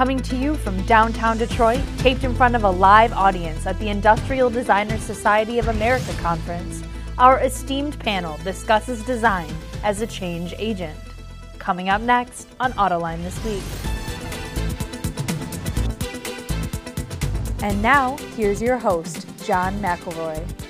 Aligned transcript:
Coming 0.00 0.20
to 0.20 0.34
you 0.34 0.54
from 0.54 0.80
downtown 0.86 1.36
Detroit, 1.36 1.82
taped 1.98 2.24
in 2.24 2.34
front 2.34 2.56
of 2.56 2.64
a 2.64 2.70
live 2.70 3.12
audience 3.12 3.66
at 3.66 3.78
the 3.78 3.90
Industrial 3.90 4.48
Designers 4.48 5.02
Society 5.02 5.58
of 5.58 5.68
America 5.68 6.14
conference, 6.22 6.82
our 7.18 7.38
esteemed 7.40 7.98
panel 7.98 8.38
discusses 8.42 9.04
design 9.04 9.54
as 9.84 10.00
a 10.00 10.06
change 10.06 10.54
agent. 10.56 10.98
Coming 11.58 11.90
up 11.90 12.00
next 12.00 12.48
on 12.60 12.72
Autoline 12.78 13.22
This 13.22 13.44
Week. 13.44 13.62
And 17.62 17.82
now, 17.82 18.16
here's 18.36 18.62
your 18.62 18.78
host, 18.78 19.26
John 19.44 19.78
McElroy. 19.82 20.69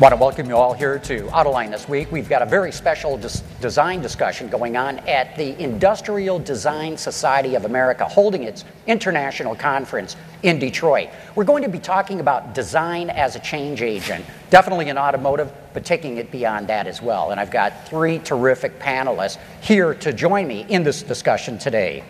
Want 0.00 0.12
to 0.12 0.16
welcome 0.16 0.48
you 0.48 0.56
all 0.56 0.74
here 0.74 0.96
to 0.96 1.22
Autoline 1.22 1.72
this 1.72 1.88
week. 1.88 2.12
We've 2.12 2.28
got 2.28 2.40
a 2.40 2.46
very 2.46 2.70
special 2.70 3.18
dis- 3.18 3.40
design 3.60 4.00
discussion 4.00 4.48
going 4.48 4.76
on 4.76 5.00
at 5.08 5.34
the 5.34 5.60
Industrial 5.60 6.38
Design 6.38 6.96
Society 6.96 7.56
of 7.56 7.64
America, 7.64 8.04
holding 8.04 8.44
its 8.44 8.64
international 8.86 9.56
conference 9.56 10.14
in 10.44 10.60
Detroit. 10.60 11.08
We're 11.34 11.42
going 11.42 11.64
to 11.64 11.68
be 11.68 11.80
talking 11.80 12.20
about 12.20 12.54
design 12.54 13.10
as 13.10 13.34
a 13.34 13.40
change 13.40 13.82
agent, 13.82 14.24
definitely 14.50 14.88
in 14.88 14.96
automotive, 14.96 15.52
but 15.74 15.84
taking 15.84 16.18
it 16.18 16.30
beyond 16.30 16.68
that 16.68 16.86
as 16.86 17.02
well. 17.02 17.32
And 17.32 17.40
I've 17.40 17.50
got 17.50 17.88
three 17.88 18.20
terrific 18.20 18.78
panelists 18.78 19.38
here 19.62 19.94
to 19.94 20.12
join 20.12 20.46
me 20.46 20.64
in 20.68 20.84
this 20.84 21.02
discussion 21.02 21.58
today. 21.58 22.04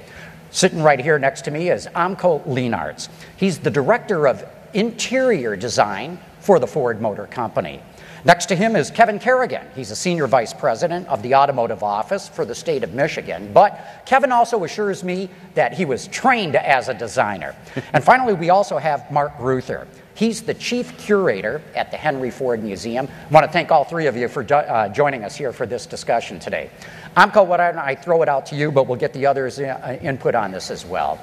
Sitting 0.50 0.82
right 0.82 1.00
here 1.00 1.18
next 1.18 1.46
to 1.46 1.50
me 1.50 1.70
is 1.70 1.86
Amko 1.86 2.46
Leenarts. 2.46 3.08
He's 3.38 3.58
the 3.58 3.70
director 3.70 4.28
of 4.28 4.44
interior 4.74 5.56
design 5.56 6.18
for 6.41 6.59
the 6.59 6.66
Ford 6.66 7.01
Motor 7.01 7.27
Company. 7.27 7.80
Next 8.24 8.47
to 8.47 8.56
him 8.56 8.74
is 8.74 8.91
Kevin 8.91 9.19
Kerrigan. 9.19 9.66
He's 9.74 9.91
a 9.91 9.97
senior 9.97 10.27
vice 10.27 10.52
president 10.52 11.06
of 11.06 11.23
the 11.23 11.37
automotive 11.37 11.83
office 11.83 12.28
for 12.28 12.45
the 12.45 12.55
state 12.55 12.83
of 12.83 12.92
Michigan. 12.92 13.52
But 13.52 14.02
Kevin 14.06 14.33
also 14.33 14.64
assures 14.64 15.05
me 15.05 15.30
that 15.55 15.73
he 15.73 15.84
was 15.84 16.09
trained 16.09 16.56
as 16.56 16.89
a 16.89 16.95
designer. 16.95 17.55
and 17.92 18.03
finally, 18.03 18.34
we 18.34 18.50
also 18.50 18.77
have 18.77 19.11
Marc 19.12 19.36
Greuther. 19.36 19.86
He's 20.14 20.42
the 20.42 20.55
chief 20.55 20.98
curator 20.98 21.62
at 21.77 21.92
the 21.92 21.97
Henry 21.97 22.33
Ford 22.33 22.62
Museum. 22.62 23.06
I 23.06 23.33
want 23.33 23.47
to 23.47 23.52
thank 23.52 23.70
all 23.70 23.84
three 23.84 24.06
of 24.06 24.17
you 24.17 24.27
for 24.27 24.45
uh, 24.52 24.89
joining 24.89 25.23
us 25.23 25.36
here 25.36 25.52
for 25.52 25.64
this 25.64 25.86
discussion 25.86 26.41
today. 26.41 26.70
Amko, 27.17 27.47
why 27.47 27.56
don't 27.58 27.78
I 27.78 27.95
throw 27.95 28.23
it 28.23 28.28
out 28.28 28.45
to 28.47 28.56
you, 28.56 28.73
but 28.73 28.89
we'll 28.89 28.98
get 28.98 29.12
the 29.12 29.27
others' 29.27 29.61
uh, 29.61 29.97
input 30.02 30.34
on 30.34 30.50
this 30.50 30.73
as 30.73 30.84
well. 30.84 31.20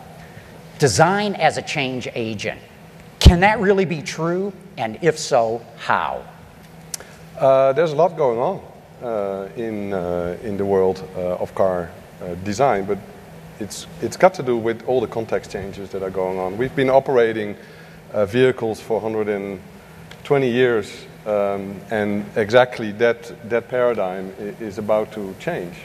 Design 0.79 1.35
as 1.35 1.57
a 1.57 1.61
change 1.61 2.07
agent. 2.15 2.61
Can 3.19 3.41
that 3.41 3.59
really 3.59 3.85
be 3.85 4.01
true? 4.01 4.53
And 4.77 4.97
if 5.01 5.17
so, 5.17 5.61
how? 5.77 6.23
Uh, 7.39 7.73
there's 7.73 7.91
a 7.91 7.95
lot 7.95 8.17
going 8.17 8.39
on 8.39 8.61
uh, 9.01 9.49
in, 9.55 9.93
uh, 9.93 10.37
in 10.43 10.57
the 10.57 10.65
world 10.65 11.07
uh, 11.15 11.35
of 11.35 11.53
car 11.55 11.91
uh, 12.21 12.35
design, 12.43 12.85
but 12.85 12.97
it's, 13.59 13.87
it's 14.01 14.17
got 14.17 14.33
to 14.33 14.43
do 14.43 14.57
with 14.57 14.85
all 14.87 14.99
the 14.99 15.07
context 15.07 15.51
changes 15.51 15.89
that 15.91 16.03
are 16.03 16.09
going 16.09 16.37
on. 16.37 16.57
We've 16.57 16.75
been 16.75 16.89
operating 16.89 17.55
uh, 18.11 18.25
vehicles 18.25 18.81
for 18.81 18.99
120 18.99 20.51
years, 20.51 21.05
um, 21.25 21.79
and 21.89 22.25
exactly 22.35 22.91
that, 22.93 23.49
that 23.49 23.69
paradigm 23.69 24.33
is 24.39 24.77
about 24.77 25.13
to 25.13 25.33
change. 25.39 25.75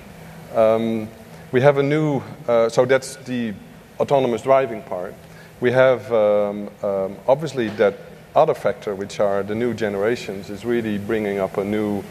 Um, 0.55 1.09
we 1.53 1.61
have 1.61 1.79
a 1.79 1.83
new, 1.83 2.23
so 2.47 2.85
that's 2.85 3.17
the 3.17 3.55
autonomous 3.99 4.43
driving 4.43 4.83
part. 4.83 5.15
We 5.61 5.73
have 5.73 6.13
um, 6.13 6.71
um, 6.83 7.17
obviously 7.27 7.69
that 7.71 7.95
other 8.35 8.55
factor, 8.55 8.95
which 8.95 9.21
are 9.21 9.43
the 9.43 9.55
new 9.55 9.75
generations, 9.75 10.51
is 10.51 10.65
really 10.65 10.99
bringing 10.99 11.39
up 11.39 11.57
a 11.57 11.65
new 11.65 12.03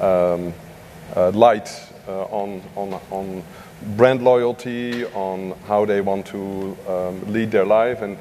um, 0.00 0.52
uh, 1.14 1.30
light 1.30 1.70
uh, 2.08 2.24
on, 2.24 2.62
on, 2.76 3.00
on 3.10 3.42
brand 3.96 4.22
loyalty, 4.22 5.04
on 5.06 5.52
how 5.66 5.84
they 5.84 6.00
want 6.00 6.26
to 6.26 6.76
um, 6.88 7.32
lead 7.32 7.50
their 7.50 7.64
life. 7.64 8.02
And 8.02 8.16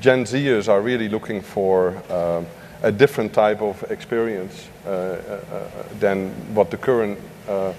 Gen 0.00 0.24
Zers 0.24 0.68
are 0.68 0.80
really 0.80 1.08
looking 1.08 1.40
for 1.40 1.96
um, 2.12 2.46
a 2.82 2.90
different 2.90 3.32
type 3.32 3.60
of 3.62 3.82
experience 3.90 4.68
uh, 4.86 4.90
uh, 4.90 4.92
uh 4.92 5.98
than 6.00 6.30
what 6.54 6.70
the 6.70 6.76
current, 6.76 7.18
uh, 7.48 7.72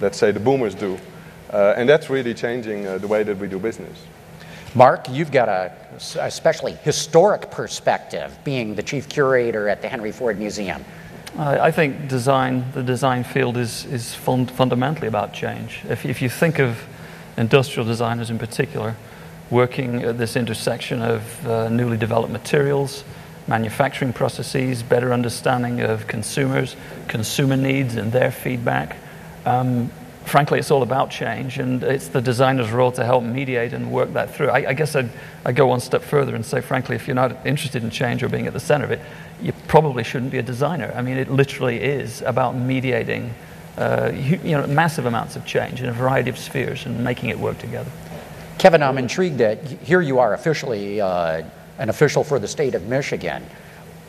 let's 0.00 0.18
say, 0.18 0.32
the 0.32 0.40
boomers 0.40 0.74
do. 0.74 0.98
and 1.50 1.88
that's 1.88 2.10
really 2.10 2.34
changing 2.34 2.84
the 2.98 3.08
way 3.08 3.22
that 3.22 3.38
we 3.38 3.48
do 3.48 3.58
business. 3.58 3.98
Mark, 4.74 5.08
you've 5.10 5.32
got 5.32 5.48
a 5.48 5.72
especially 6.20 6.72
historic 6.72 7.50
perspective, 7.50 8.38
being 8.44 8.74
the 8.74 8.82
chief 8.82 9.08
curator 9.08 9.68
at 9.68 9.82
the 9.82 9.88
Henry 9.88 10.12
Ford 10.12 10.38
Museum. 10.38 10.84
I 11.36 11.70
think 11.70 12.08
design, 12.08 12.64
the 12.72 12.82
design 12.82 13.22
field 13.22 13.56
is, 13.56 13.84
is 13.86 14.14
fund, 14.14 14.50
fundamentally 14.50 15.08
about 15.08 15.32
change. 15.32 15.80
If, 15.88 16.04
if 16.04 16.20
you 16.20 16.28
think 16.28 16.58
of 16.58 16.84
industrial 17.36 17.86
designers 17.86 18.30
in 18.30 18.38
particular, 18.38 18.96
working 19.50 20.02
at 20.02 20.18
this 20.18 20.36
intersection 20.36 21.00
of 21.00 21.46
uh, 21.46 21.68
newly 21.68 21.96
developed 21.96 22.32
materials, 22.32 23.04
manufacturing 23.46 24.12
processes, 24.12 24.82
better 24.82 25.12
understanding 25.12 25.80
of 25.80 26.06
consumers, 26.06 26.76
consumer 27.06 27.56
needs 27.56 27.94
and 27.94 28.12
their 28.12 28.30
feedback, 28.30 28.96
um, 29.46 29.90
frankly, 30.28 30.58
it's 30.58 30.70
all 30.70 30.82
about 30.82 31.10
change, 31.10 31.58
and 31.58 31.82
it's 31.82 32.08
the 32.08 32.20
designer's 32.20 32.70
role 32.70 32.92
to 32.92 33.04
help 33.04 33.24
mediate 33.24 33.72
and 33.72 33.90
work 33.90 34.12
that 34.12 34.34
through. 34.34 34.50
I, 34.50 34.70
I 34.70 34.72
guess 34.74 34.94
I'd, 34.94 35.10
I'd, 35.44 35.56
go 35.56 35.66
one 35.66 35.80
step 35.80 36.02
further 36.02 36.34
and 36.34 36.44
say, 36.44 36.60
frankly, 36.60 36.96
if 36.96 37.06
you're 37.06 37.14
not 37.14 37.46
interested 37.46 37.82
in 37.82 37.90
change 37.90 38.22
or 38.22 38.28
being 38.28 38.46
at 38.46 38.52
the 38.52 38.60
center 38.60 38.84
of 38.84 38.90
it, 38.90 39.00
you 39.40 39.52
probably 39.66 40.04
shouldn't 40.04 40.30
be 40.30 40.38
a 40.38 40.42
designer. 40.42 40.92
I 40.94 41.02
mean, 41.02 41.16
it 41.16 41.30
literally 41.30 41.80
is 41.80 42.22
about 42.22 42.54
mediating 42.54 43.34
uh, 43.78 44.10
you, 44.12 44.40
you 44.42 44.56
know, 44.56 44.66
massive 44.66 45.06
amounts 45.06 45.36
of 45.36 45.46
change 45.46 45.80
in 45.80 45.88
a 45.88 45.92
variety 45.92 46.30
of 46.30 46.36
spheres 46.36 46.84
and 46.84 47.04
making 47.04 47.28
it 47.28 47.38
work 47.38 47.58
together. 47.58 47.90
Kevin, 48.58 48.82
I'm 48.82 48.98
intrigued 48.98 49.38
that 49.38 49.64
here 49.64 50.00
you 50.00 50.18
are 50.18 50.34
officially 50.34 51.00
uh, 51.00 51.44
an 51.78 51.88
official 51.88 52.24
for 52.24 52.40
the 52.40 52.48
state 52.48 52.74
of 52.74 52.86
Michigan 52.88 53.46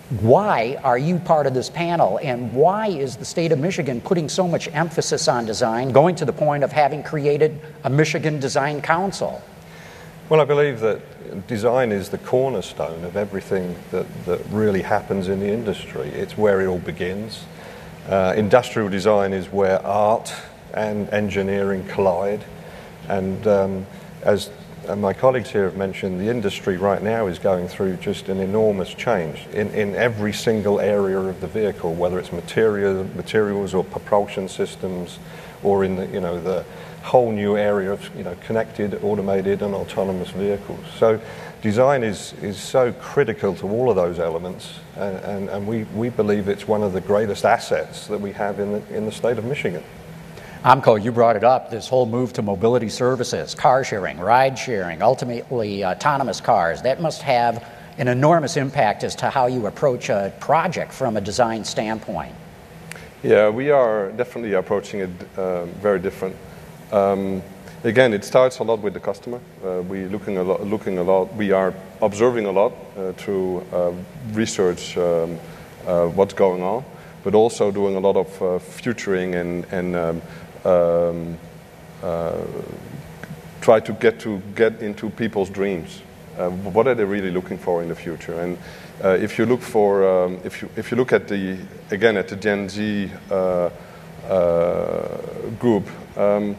why 0.09 0.79
are 0.83 0.97
you 0.97 1.19
part 1.19 1.45
of 1.45 1.53
this 1.53 1.69
panel 1.69 2.19
and 2.23 2.51
why 2.53 2.87
is 2.87 3.17
the 3.17 3.25
state 3.25 3.51
of 3.51 3.59
Michigan 3.59 4.01
putting 4.01 4.27
so 4.27 4.47
much 4.47 4.67
emphasis 4.73 5.27
on 5.27 5.45
design, 5.45 5.91
going 5.91 6.15
to 6.15 6.25
the 6.25 6.33
point 6.33 6.63
of 6.63 6.71
having 6.71 7.03
created 7.03 7.59
a 7.83 7.89
Michigan 7.89 8.39
Design 8.39 8.81
Council? 8.81 9.41
Well, 10.27 10.41
I 10.41 10.45
believe 10.45 10.79
that 10.79 11.01
design 11.47 11.91
is 11.91 12.09
the 12.09 12.17
cornerstone 12.17 13.03
of 13.03 13.15
everything 13.15 13.75
that, 13.91 14.07
that 14.25 14.43
really 14.49 14.81
happens 14.81 15.27
in 15.27 15.39
the 15.39 15.51
industry. 15.51 16.07
It's 16.09 16.37
where 16.37 16.61
it 16.61 16.67
all 16.67 16.79
begins. 16.79 17.43
Uh, 18.07 18.33
industrial 18.35 18.89
design 18.89 19.31
is 19.33 19.51
where 19.51 19.85
art 19.85 20.33
and 20.73 21.07
engineering 21.09 21.85
collide. 21.87 22.43
And 23.07 23.45
um, 23.47 23.85
as 24.23 24.49
and 24.87 25.01
my 25.01 25.13
colleagues 25.13 25.49
here 25.49 25.65
have 25.65 25.77
mentioned 25.77 26.19
the 26.19 26.29
industry 26.29 26.77
right 26.77 27.01
now 27.01 27.27
is 27.27 27.39
going 27.39 27.67
through 27.67 27.97
just 27.97 28.29
an 28.29 28.39
enormous 28.39 28.93
change 28.93 29.45
in, 29.53 29.69
in 29.71 29.95
every 29.95 30.33
single 30.33 30.79
area 30.79 31.19
of 31.19 31.41
the 31.41 31.47
vehicle, 31.47 31.93
whether 31.93 32.19
it's 32.19 32.31
material, 32.31 33.03
materials 33.15 33.73
or 33.73 33.83
propulsion 33.83 34.47
systems, 34.47 35.19
or 35.63 35.83
in 35.83 35.95
the, 35.95 36.07
you 36.07 36.19
know, 36.19 36.39
the 36.39 36.63
whole 37.03 37.31
new 37.31 37.57
area 37.57 37.91
of 37.91 38.15
you 38.15 38.23
know, 38.23 38.35
connected, 38.45 39.03
automated, 39.03 39.61
and 39.61 39.73
autonomous 39.73 40.29
vehicles. 40.31 40.85
So 40.97 41.19
design 41.61 42.03
is, 42.03 42.33
is 42.41 42.57
so 42.57 42.91
critical 42.93 43.55
to 43.55 43.67
all 43.67 43.89
of 43.89 43.95
those 43.95 44.19
elements, 44.19 44.79
and, 44.95 45.17
and, 45.17 45.49
and 45.49 45.67
we, 45.67 45.83
we 45.95 46.09
believe 46.09 46.47
it's 46.47 46.67
one 46.67 46.83
of 46.83 46.93
the 46.93 47.01
greatest 47.01 47.45
assets 47.45 48.07
that 48.07 48.19
we 48.19 48.31
have 48.33 48.59
in 48.59 48.71
the, 48.73 48.95
in 48.95 49.05
the 49.05 49.11
state 49.11 49.37
of 49.37 49.45
Michigan. 49.45 49.83
Amko, 50.63 51.01
you 51.01 51.13
brought 51.13 51.37
it 51.37 51.45
up 51.45 51.71
this 51.71 51.87
whole 51.87 52.05
move 52.05 52.33
to 52.33 52.41
mobility 52.41 52.89
services, 52.89 53.55
car 53.55 53.81
sharing, 53.81 54.19
ride 54.19 54.59
sharing, 54.59 55.01
ultimately 55.01 55.85
autonomous 55.85 56.41
cars. 56.41 56.81
That 56.81 56.99
must 56.99 57.21
have 57.21 57.65
an 57.97 58.09
enormous 58.09 58.57
impact 58.57 59.05
as 59.05 59.15
to 59.15 59.29
how 59.29 59.45
you 59.47 59.67
approach 59.67 60.09
a 60.09 60.33
project 60.41 60.91
from 60.91 61.15
a 61.15 61.21
design 61.21 61.63
standpoint. 61.63 62.35
Yeah, 63.23 63.47
we 63.47 63.69
are 63.69 64.11
definitely 64.11 64.53
approaching 64.53 64.99
it 64.99 65.09
uh, 65.37 65.63
very 65.81 65.99
different. 65.99 66.35
Um, 66.91 67.41
again, 67.85 68.13
it 68.13 68.25
starts 68.25 68.59
a 68.59 68.63
lot 68.63 68.81
with 68.81 68.93
the 68.93 68.99
customer. 68.99 69.39
Uh, 69.63 69.81
we 69.83 70.07
looking 70.07 70.39
a 70.39 70.43
lot, 70.43 70.67
looking 70.67 70.97
a 70.97 71.03
lot. 71.03 71.33
We 71.35 71.53
are 71.53 71.73
observing 72.01 72.47
a 72.47 72.51
lot 72.51 72.73
uh, 72.97 73.13
through 73.13 73.65
uh, 73.71 73.93
research 74.33 74.97
um, 74.97 75.39
uh, 75.87 76.07
what's 76.07 76.33
going 76.33 76.61
on, 76.63 76.83
but 77.23 77.33
also 77.33 77.71
doing 77.71 77.95
a 77.95 77.99
lot 77.99 78.17
of 78.17 78.41
uh, 78.41 78.59
futuring 78.59 79.35
and, 79.35 79.65
and 79.71 79.95
um, 79.95 80.21
um, 80.65 81.37
uh, 82.03 82.37
try 83.61 83.79
to 83.79 83.93
get 83.93 84.19
to 84.19 84.41
get 84.55 84.81
into 84.81 85.09
people's 85.09 85.49
dreams. 85.49 86.01
Uh, 86.37 86.49
what 86.49 86.87
are 86.87 86.95
they 86.95 87.03
really 87.03 87.31
looking 87.31 87.57
for 87.57 87.81
in 87.81 87.89
the 87.89 87.95
future? 87.95 88.39
And 88.39 88.57
uh, 89.03 89.09
if 89.09 89.37
you 89.37 89.45
look 89.45 89.61
for, 89.61 90.07
um, 90.07 90.39
if 90.43 90.61
you 90.61 90.69
if 90.75 90.91
you 90.91 90.97
look 90.97 91.13
at 91.13 91.27
the 91.27 91.57
again 91.91 92.17
at 92.17 92.27
the 92.27 92.35
Gen 92.35 92.69
Z 92.69 93.11
uh, 93.29 93.69
uh, 94.27 95.17
group, 95.59 95.87
um, 96.17 96.55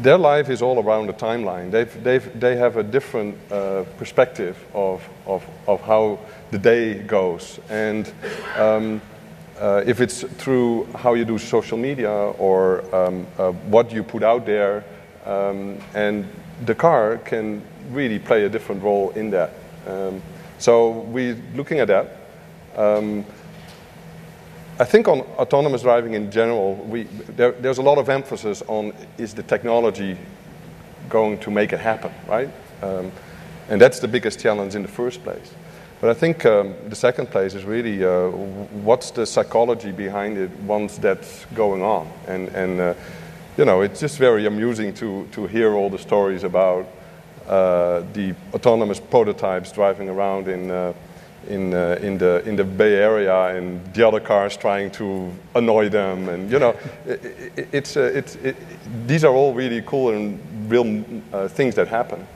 their 0.00 0.18
life 0.18 0.48
is 0.48 0.62
all 0.62 0.78
around 0.78 1.06
the 1.06 1.12
timeline. 1.12 1.70
They've, 1.70 2.02
they've, 2.02 2.40
they 2.40 2.56
have 2.56 2.76
a 2.76 2.82
different 2.82 3.36
uh, 3.52 3.84
perspective 3.98 4.56
of, 4.74 5.06
of, 5.26 5.44
of 5.68 5.80
how 5.82 6.18
the 6.50 6.58
day 6.58 6.94
goes. 6.94 7.60
And 7.68 8.10
um, 8.56 9.00
uh, 9.60 9.82
if 9.86 10.00
it's 10.00 10.22
through 10.22 10.86
how 10.94 11.14
you 11.14 11.24
do 11.24 11.38
social 11.38 11.78
media 11.78 12.10
or 12.10 12.82
um, 12.94 13.26
uh, 13.38 13.52
what 13.70 13.92
you 13.92 14.02
put 14.02 14.22
out 14.22 14.44
there, 14.46 14.84
Um, 15.24 15.78
and 15.94 16.24
the 16.66 16.74
car 16.74 17.18
can 17.24 17.62
really 17.94 18.18
play 18.18 18.44
a 18.44 18.48
different 18.48 18.82
role 18.82 19.12
in 19.14 19.30
that. 19.30 19.50
Um, 19.86 20.20
so 20.58 21.06
we're 21.14 21.36
looking 21.54 21.80
at 21.80 21.88
that. 21.88 22.06
Um, 22.76 23.24
I 24.80 24.84
think 24.84 25.06
on 25.08 25.20
autonomous 25.38 25.82
driving 25.82 26.14
in 26.14 26.30
general, 26.32 26.74
we, 26.90 27.06
there, 27.36 27.52
there's 27.52 27.78
a 27.78 27.82
lot 27.82 27.98
of 27.98 28.08
emphasis 28.08 28.62
on 28.66 28.92
is 29.16 29.32
the 29.34 29.42
technology 29.42 30.16
going 31.08 31.38
to 31.38 31.50
make 31.50 31.72
it 31.72 31.80
happen, 31.80 32.10
right? 32.28 32.50
Um, 32.82 33.12
and 33.70 33.80
that's 33.80 34.00
the 34.00 34.08
biggest 34.08 34.40
challenge 34.40 34.74
in 34.74 34.82
the 34.82 34.92
first 34.92 35.22
place. 35.22 35.54
But 36.02 36.10
I 36.10 36.14
think 36.14 36.44
um, 36.44 36.74
the 36.88 36.96
second 36.96 37.30
place 37.30 37.54
is 37.54 37.64
really 37.64 38.04
uh, 38.04 38.28
what's 38.82 39.12
the 39.12 39.24
psychology 39.24 39.92
behind 39.92 40.36
it 40.36 40.50
once 40.66 40.98
that's 40.98 41.44
going 41.54 41.80
on. 41.80 42.10
And, 42.26 42.48
and 42.48 42.80
uh, 42.80 42.94
you 43.56 43.64
know, 43.64 43.82
it's 43.82 44.00
just 44.00 44.18
very 44.18 44.46
amusing 44.46 44.94
to, 44.94 45.28
to 45.30 45.46
hear 45.46 45.74
all 45.74 45.88
the 45.90 46.00
stories 46.00 46.42
about 46.42 46.88
uh, 47.46 48.02
the 48.14 48.34
autonomous 48.52 48.98
prototypes 48.98 49.70
driving 49.70 50.08
around 50.08 50.48
in, 50.48 50.72
uh, 50.72 50.92
in, 51.48 51.72
uh, 51.72 52.00
in, 52.02 52.18
the, 52.18 52.42
in 52.48 52.56
the 52.56 52.64
Bay 52.64 52.96
Area 52.96 53.56
and 53.56 53.94
the 53.94 54.04
other 54.04 54.18
cars 54.18 54.56
trying 54.56 54.90
to 54.90 55.32
annoy 55.54 55.88
them. 55.88 56.28
And, 56.28 56.50
you 56.50 56.58
know, 56.58 56.74
it, 57.06 57.24
it, 57.54 57.68
it's, 57.70 57.96
uh, 57.96 58.10
it's, 58.12 58.34
it, 58.42 58.56
these 59.06 59.22
are 59.22 59.32
all 59.32 59.54
really 59.54 59.82
cool 59.82 60.10
and 60.10 60.68
real 60.68 60.84
things 61.50 61.76
that 61.76 61.86
happen. 61.86 62.26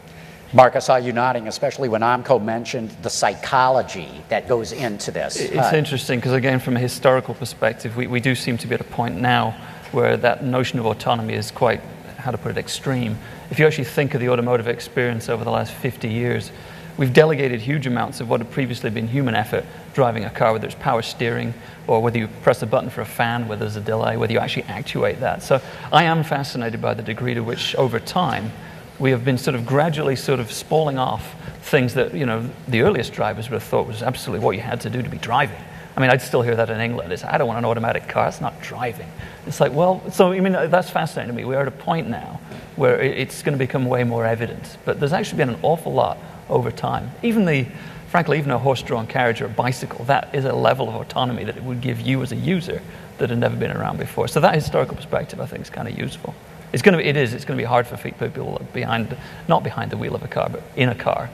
Mark, 0.56 0.74
I 0.74 0.78
saw 0.78 0.96
you 0.96 1.12
nodding, 1.12 1.48
especially 1.48 1.90
when 1.90 2.00
Amko 2.00 2.42
mentioned 2.42 2.88
the 3.02 3.10
psychology 3.10 4.08
that 4.30 4.48
goes 4.48 4.72
into 4.72 5.10
this. 5.10 5.36
It's 5.36 5.54
uh, 5.54 5.76
interesting 5.76 6.18
because, 6.18 6.32
again, 6.32 6.60
from 6.60 6.78
a 6.78 6.80
historical 6.80 7.34
perspective, 7.34 7.94
we, 7.94 8.06
we 8.06 8.20
do 8.20 8.34
seem 8.34 8.56
to 8.56 8.66
be 8.66 8.74
at 8.74 8.80
a 8.80 8.84
point 8.84 9.20
now 9.20 9.50
where 9.92 10.16
that 10.16 10.44
notion 10.44 10.78
of 10.78 10.86
autonomy 10.86 11.34
is 11.34 11.50
quite, 11.50 11.82
how 12.16 12.30
to 12.30 12.38
put 12.38 12.52
it, 12.52 12.56
extreme. 12.56 13.18
If 13.50 13.58
you 13.58 13.66
actually 13.66 13.84
think 13.84 14.14
of 14.14 14.22
the 14.22 14.30
automotive 14.30 14.66
experience 14.66 15.28
over 15.28 15.44
the 15.44 15.50
last 15.50 15.74
50 15.74 16.08
years, 16.08 16.50
we've 16.96 17.12
delegated 17.12 17.60
huge 17.60 17.86
amounts 17.86 18.22
of 18.22 18.30
what 18.30 18.40
had 18.40 18.50
previously 18.50 18.88
been 18.88 19.08
human 19.08 19.34
effort 19.34 19.66
driving 19.92 20.24
a 20.24 20.30
car, 20.30 20.54
whether 20.54 20.64
it's 20.64 20.76
power 20.76 21.02
steering 21.02 21.52
or 21.86 22.00
whether 22.00 22.16
you 22.16 22.28
press 22.28 22.62
a 22.62 22.66
button 22.66 22.88
for 22.88 23.02
a 23.02 23.06
fan, 23.06 23.46
whether 23.46 23.66
there's 23.66 23.76
a 23.76 23.80
delay, 23.82 24.16
whether 24.16 24.32
you 24.32 24.38
actually 24.38 24.64
actuate 24.64 25.20
that. 25.20 25.42
So 25.42 25.60
I 25.92 26.04
am 26.04 26.24
fascinated 26.24 26.80
by 26.80 26.94
the 26.94 27.02
degree 27.02 27.34
to 27.34 27.42
which, 27.42 27.74
over 27.74 28.00
time, 28.00 28.52
we 28.98 29.10
have 29.10 29.24
been 29.24 29.38
sort 29.38 29.54
of 29.54 29.66
gradually 29.66 30.16
sort 30.16 30.40
of 30.40 30.50
spalling 30.50 30.98
off 30.98 31.34
things 31.62 31.94
that, 31.94 32.14
you 32.14 32.26
know, 32.26 32.48
the 32.68 32.82
earliest 32.82 33.12
drivers 33.12 33.50
would 33.50 33.54
have 33.54 33.68
thought 33.68 33.86
was 33.86 34.02
absolutely 34.02 34.44
what 34.44 34.56
you 34.56 34.62
had 34.62 34.80
to 34.82 34.90
do 34.90 35.02
to 35.02 35.08
be 35.08 35.18
driving. 35.18 35.60
I 35.96 36.00
mean, 36.00 36.10
I'd 36.10 36.20
still 36.20 36.42
hear 36.42 36.56
that 36.56 36.68
in 36.68 36.78
England. 36.78 37.12
It's, 37.12 37.24
I 37.24 37.38
don't 37.38 37.48
want 37.48 37.58
an 37.58 37.64
automatic 37.64 38.06
car. 38.06 38.28
It's 38.28 38.40
not 38.40 38.60
driving. 38.60 39.10
It's 39.46 39.60
like, 39.60 39.72
well, 39.72 40.02
so, 40.10 40.32
I 40.32 40.40
mean, 40.40 40.52
that's 40.52 40.90
fascinating 40.90 41.34
to 41.34 41.36
me. 41.36 41.44
We 41.46 41.54
are 41.54 41.62
at 41.62 41.68
a 41.68 41.70
point 41.70 42.08
now 42.08 42.38
where 42.76 43.00
it's 43.00 43.42
going 43.42 43.54
to 43.54 43.58
become 43.58 43.86
way 43.86 44.04
more 44.04 44.26
evident. 44.26 44.76
But 44.84 45.00
there's 45.00 45.14
actually 45.14 45.38
been 45.38 45.48
an 45.48 45.58
awful 45.62 45.94
lot 45.94 46.18
over 46.50 46.70
time. 46.70 47.10
Even 47.22 47.46
the, 47.46 47.66
frankly, 48.08 48.36
even 48.36 48.50
a 48.50 48.58
horse-drawn 48.58 49.06
carriage 49.06 49.40
or 49.40 49.46
a 49.46 49.48
bicycle, 49.48 50.04
that 50.04 50.34
is 50.34 50.44
a 50.44 50.52
level 50.52 50.88
of 50.88 50.96
autonomy 50.96 51.44
that 51.44 51.56
it 51.56 51.62
would 51.62 51.80
give 51.80 52.00
you 52.00 52.22
as 52.22 52.30
a 52.30 52.36
user 52.36 52.82
that 53.16 53.30
had 53.30 53.38
never 53.38 53.56
been 53.56 53.72
around 53.72 53.98
before. 53.98 54.28
So 54.28 54.40
that 54.40 54.54
historical 54.54 54.96
perspective, 54.96 55.40
I 55.40 55.46
think, 55.46 55.62
is 55.62 55.70
kind 55.70 55.88
of 55.88 55.98
useful. 55.98 56.34
It's 56.76 56.82
going 56.82 56.92
to 56.92 57.02
be, 57.02 57.08
it 57.08 57.16
is, 57.16 57.32
it's 57.32 57.46
going 57.46 57.56
to 57.56 57.62
be 57.62 57.66
hard 57.66 57.86
for 57.86 57.96
people 57.96 58.60
behind, 58.74 59.16
not 59.48 59.64
behind 59.64 59.90
the 59.90 59.96
wheel 59.96 60.14
of 60.14 60.22
a 60.22 60.28
car, 60.28 60.50
but 60.50 60.62
in 60.76 60.90
a 60.90 60.94
car, 60.94 61.30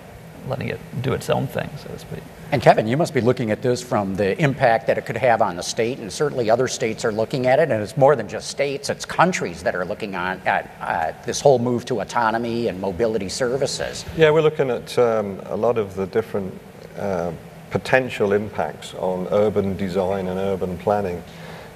letting 0.46 0.68
it 0.68 0.78
do 1.00 1.14
its 1.14 1.28
own 1.28 1.48
thing, 1.48 1.68
so 1.78 1.88
to 1.88 1.98
speak. 1.98 2.22
And 2.52 2.62
Kevin, 2.62 2.86
you 2.86 2.96
must 2.96 3.12
be 3.12 3.20
looking 3.20 3.50
at 3.50 3.60
this 3.60 3.82
from 3.82 4.14
the 4.14 4.40
impact 4.40 4.86
that 4.86 4.98
it 4.98 5.04
could 5.04 5.16
have 5.16 5.42
on 5.42 5.56
the 5.56 5.62
state, 5.64 5.98
and 5.98 6.12
certainly 6.12 6.48
other 6.48 6.68
states 6.68 7.04
are 7.04 7.10
looking 7.10 7.48
at 7.48 7.58
it. 7.58 7.72
And 7.72 7.82
it's 7.82 7.96
more 7.96 8.14
than 8.14 8.28
just 8.28 8.50
states; 8.50 8.88
it's 8.88 9.04
countries 9.04 9.64
that 9.64 9.74
are 9.74 9.84
looking 9.84 10.14
on 10.14 10.40
at 10.46 10.70
uh, 10.80 11.12
this 11.26 11.40
whole 11.40 11.58
move 11.58 11.86
to 11.86 12.02
autonomy 12.02 12.68
and 12.68 12.80
mobility 12.80 13.28
services. 13.28 14.04
Yeah, 14.16 14.30
we're 14.30 14.42
looking 14.42 14.70
at 14.70 14.96
um, 14.96 15.40
a 15.46 15.56
lot 15.56 15.76
of 15.76 15.96
the 15.96 16.06
different 16.06 16.56
uh, 16.96 17.32
potential 17.72 18.32
impacts 18.32 18.94
on 18.94 19.26
urban 19.32 19.76
design 19.76 20.28
and 20.28 20.38
urban 20.38 20.78
planning. 20.78 21.20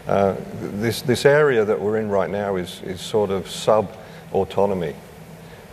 Uh, 0.06 0.36
this, 0.60 1.02
this 1.02 1.24
area 1.24 1.64
that 1.64 1.80
we're 1.80 1.98
in 1.98 2.08
right 2.08 2.30
now 2.30 2.56
is, 2.56 2.80
is 2.82 3.00
sort 3.00 3.30
of 3.30 3.48
sub 3.48 3.90
autonomy. 4.32 4.94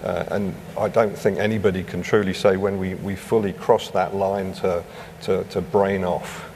Uh, 0.03 0.25
and 0.31 0.55
I 0.77 0.89
don't 0.89 1.17
think 1.17 1.39
anybody 1.39 1.83
can 1.83 2.01
truly 2.01 2.33
say 2.33 2.57
when 2.57 2.77
we, 2.77 2.95
we 2.95 3.15
fully 3.15 3.53
cross 3.53 3.89
that 3.91 4.15
line 4.15 4.53
to, 4.55 4.83
to, 5.21 5.43
to 5.45 5.61
brain 5.61 6.03
off. 6.03 6.49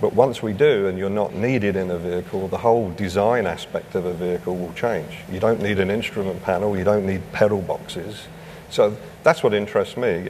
But 0.00 0.12
once 0.12 0.42
we 0.42 0.52
do, 0.52 0.88
and 0.88 0.98
you're 0.98 1.08
not 1.08 1.34
needed 1.34 1.74
in 1.74 1.90
a 1.90 1.96
vehicle, 1.96 2.48
the 2.48 2.58
whole 2.58 2.90
design 2.90 3.46
aspect 3.46 3.94
of 3.94 4.04
a 4.04 4.12
vehicle 4.12 4.54
will 4.54 4.74
change. 4.74 5.10
You 5.32 5.40
don't 5.40 5.62
need 5.62 5.78
an 5.78 5.90
instrument 5.90 6.42
panel, 6.42 6.76
you 6.76 6.84
don't 6.84 7.06
need 7.06 7.22
pedal 7.32 7.62
boxes. 7.62 8.26
So 8.68 8.94
that's 9.22 9.42
what 9.42 9.54
interests 9.54 9.96
me. 9.96 10.28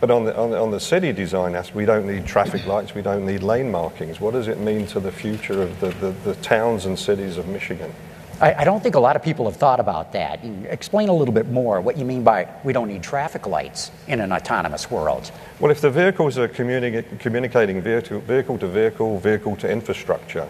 But 0.00 0.10
on 0.10 0.24
the, 0.24 0.36
on 0.36 0.50
the, 0.50 0.58
on 0.58 0.70
the 0.70 0.80
city 0.80 1.12
design 1.12 1.54
aspect, 1.54 1.76
we 1.76 1.84
don't 1.84 2.06
need 2.06 2.26
traffic 2.26 2.66
lights, 2.66 2.94
we 2.94 3.02
don't 3.02 3.26
need 3.26 3.42
lane 3.42 3.70
markings. 3.70 4.20
What 4.20 4.32
does 4.32 4.48
it 4.48 4.58
mean 4.58 4.86
to 4.88 5.00
the 5.00 5.12
future 5.12 5.62
of 5.62 5.80
the, 5.80 5.88
the, 5.88 6.10
the 6.24 6.34
towns 6.36 6.86
and 6.86 6.98
cities 6.98 7.36
of 7.36 7.48
Michigan? 7.48 7.92
I, 8.40 8.54
I, 8.54 8.64
don't 8.64 8.80
think 8.80 8.94
a 8.94 9.00
lot 9.00 9.16
of 9.16 9.22
people 9.22 9.46
have 9.46 9.56
thought 9.56 9.80
about 9.80 10.12
that. 10.12 10.44
Explain 10.68 11.08
a 11.08 11.12
little 11.12 11.34
bit 11.34 11.48
more 11.48 11.80
what 11.80 11.96
you 11.96 12.04
mean 12.04 12.22
by 12.22 12.48
we 12.62 12.72
don't 12.72 12.86
need 12.86 13.02
traffic 13.02 13.48
lights 13.48 13.90
in 14.06 14.20
an 14.20 14.32
autonomous 14.32 14.88
world. 14.88 15.32
Well, 15.58 15.72
if 15.72 15.80
the 15.80 15.90
vehicles 15.90 16.38
are 16.38 16.46
communi- 16.46 17.18
communicating 17.18 17.82
vehicle, 17.82 18.20
vehicle 18.20 18.58
to 18.58 18.68
vehicle, 18.68 19.18
vehicle 19.18 19.56
to 19.56 19.68
infrastructure, 19.68 20.48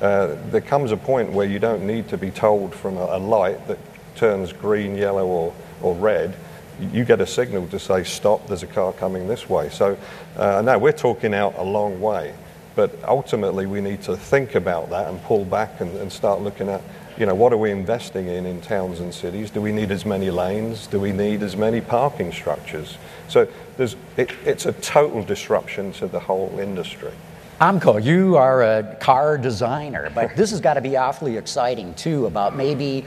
uh, 0.00 0.36
there 0.50 0.62
comes 0.62 0.90
a 0.90 0.96
point 0.96 1.30
where 1.32 1.46
you 1.46 1.58
don't 1.58 1.86
need 1.86 2.08
to 2.08 2.16
be 2.16 2.30
told 2.30 2.74
from 2.74 2.96
a, 2.96 3.04
a 3.04 3.18
light 3.18 3.66
that 3.68 3.78
turns 4.14 4.54
green, 4.54 4.96
yellow, 4.96 5.26
or, 5.26 5.54
or 5.82 5.94
red 5.96 6.34
you 6.80 7.04
get 7.04 7.20
a 7.20 7.26
signal 7.26 7.66
to 7.68 7.78
say, 7.78 8.04
stop, 8.04 8.46
there's 8.46 8.62
a 8.62 8.66
car 8.66 8.92
coming 8.92 9.28
this 9.28 9.48
way. 9.48 9.68
So 9.68 9.96
uh, 10.36 10.62
now 10.62 10.78
we're 10.78 10.92
talking 10.92 11.34
out 11.34 11.54
a 11.56 11.62
long 11.62 12.00
way, 12.00 12.34
but 12.76 12.92
ultimately 13.04 13.66
we 13.66 13.80
need 13.80 14.02
to 14.02 14.16
think 14.16 14.54
about 14.54 14.90
that 14.90 15.08
and 15.08 15.22
pull 15.22 15.44
back 15.44 15.80
and, 15.80 15.94
and 15.96 16.12
start 16.12 16.40
looking 16.40 16.68
at, 16.68 16.82
you 17.16 17.26
know, 17.26 17.34
what 17.34 17.52
are 17.52 17.56
we 17.56 17.70
investing 17.70 18.28
in 18.28 18.46
in 18.46 18.60
towns 18.60 19.00
and 19.00 19.12
cities? 19.12 19.50
Do 19.50 19.60
we 19.60 19.72
need 19.72 19.90
as 19.90 20.06
many 20.06 20.30
lanes? 20.30 20.86
Do 20.86 21.00
we 21.00 21.12
need 21.12 21.42
as 21.42 21.56
many 21.56 21.80
parking 21.80 22.32
structures? 22.32 22.96
So 23.28 23.48
there's, 23.76 23.96
it, 24.16 24.30
it's 24.44 24.66
a 24.66 24.72
total 24.72 25.24
disruption 25.24 25.92
to 25.94 26.06
the 26.06 26.20
whole 26.20 26.58
industry. 26.60 27.12
Amko, 27.60 28.00
you 28.02 28.36
are 28.36 28.62
a 28.62 28.96
car 29.00 29.36
designer, 29.36 30.12
but 30.14 30.36
this 30.36 30.52
has 30.52 30.60
got 30.60 30.74
to 30.74 30.80
be 30.80 30.96
awfully 30.96 31.36
exciting 31.36 31.92
too 31.94 32.26
about 32.26 32.54
maybe 32.54 33.04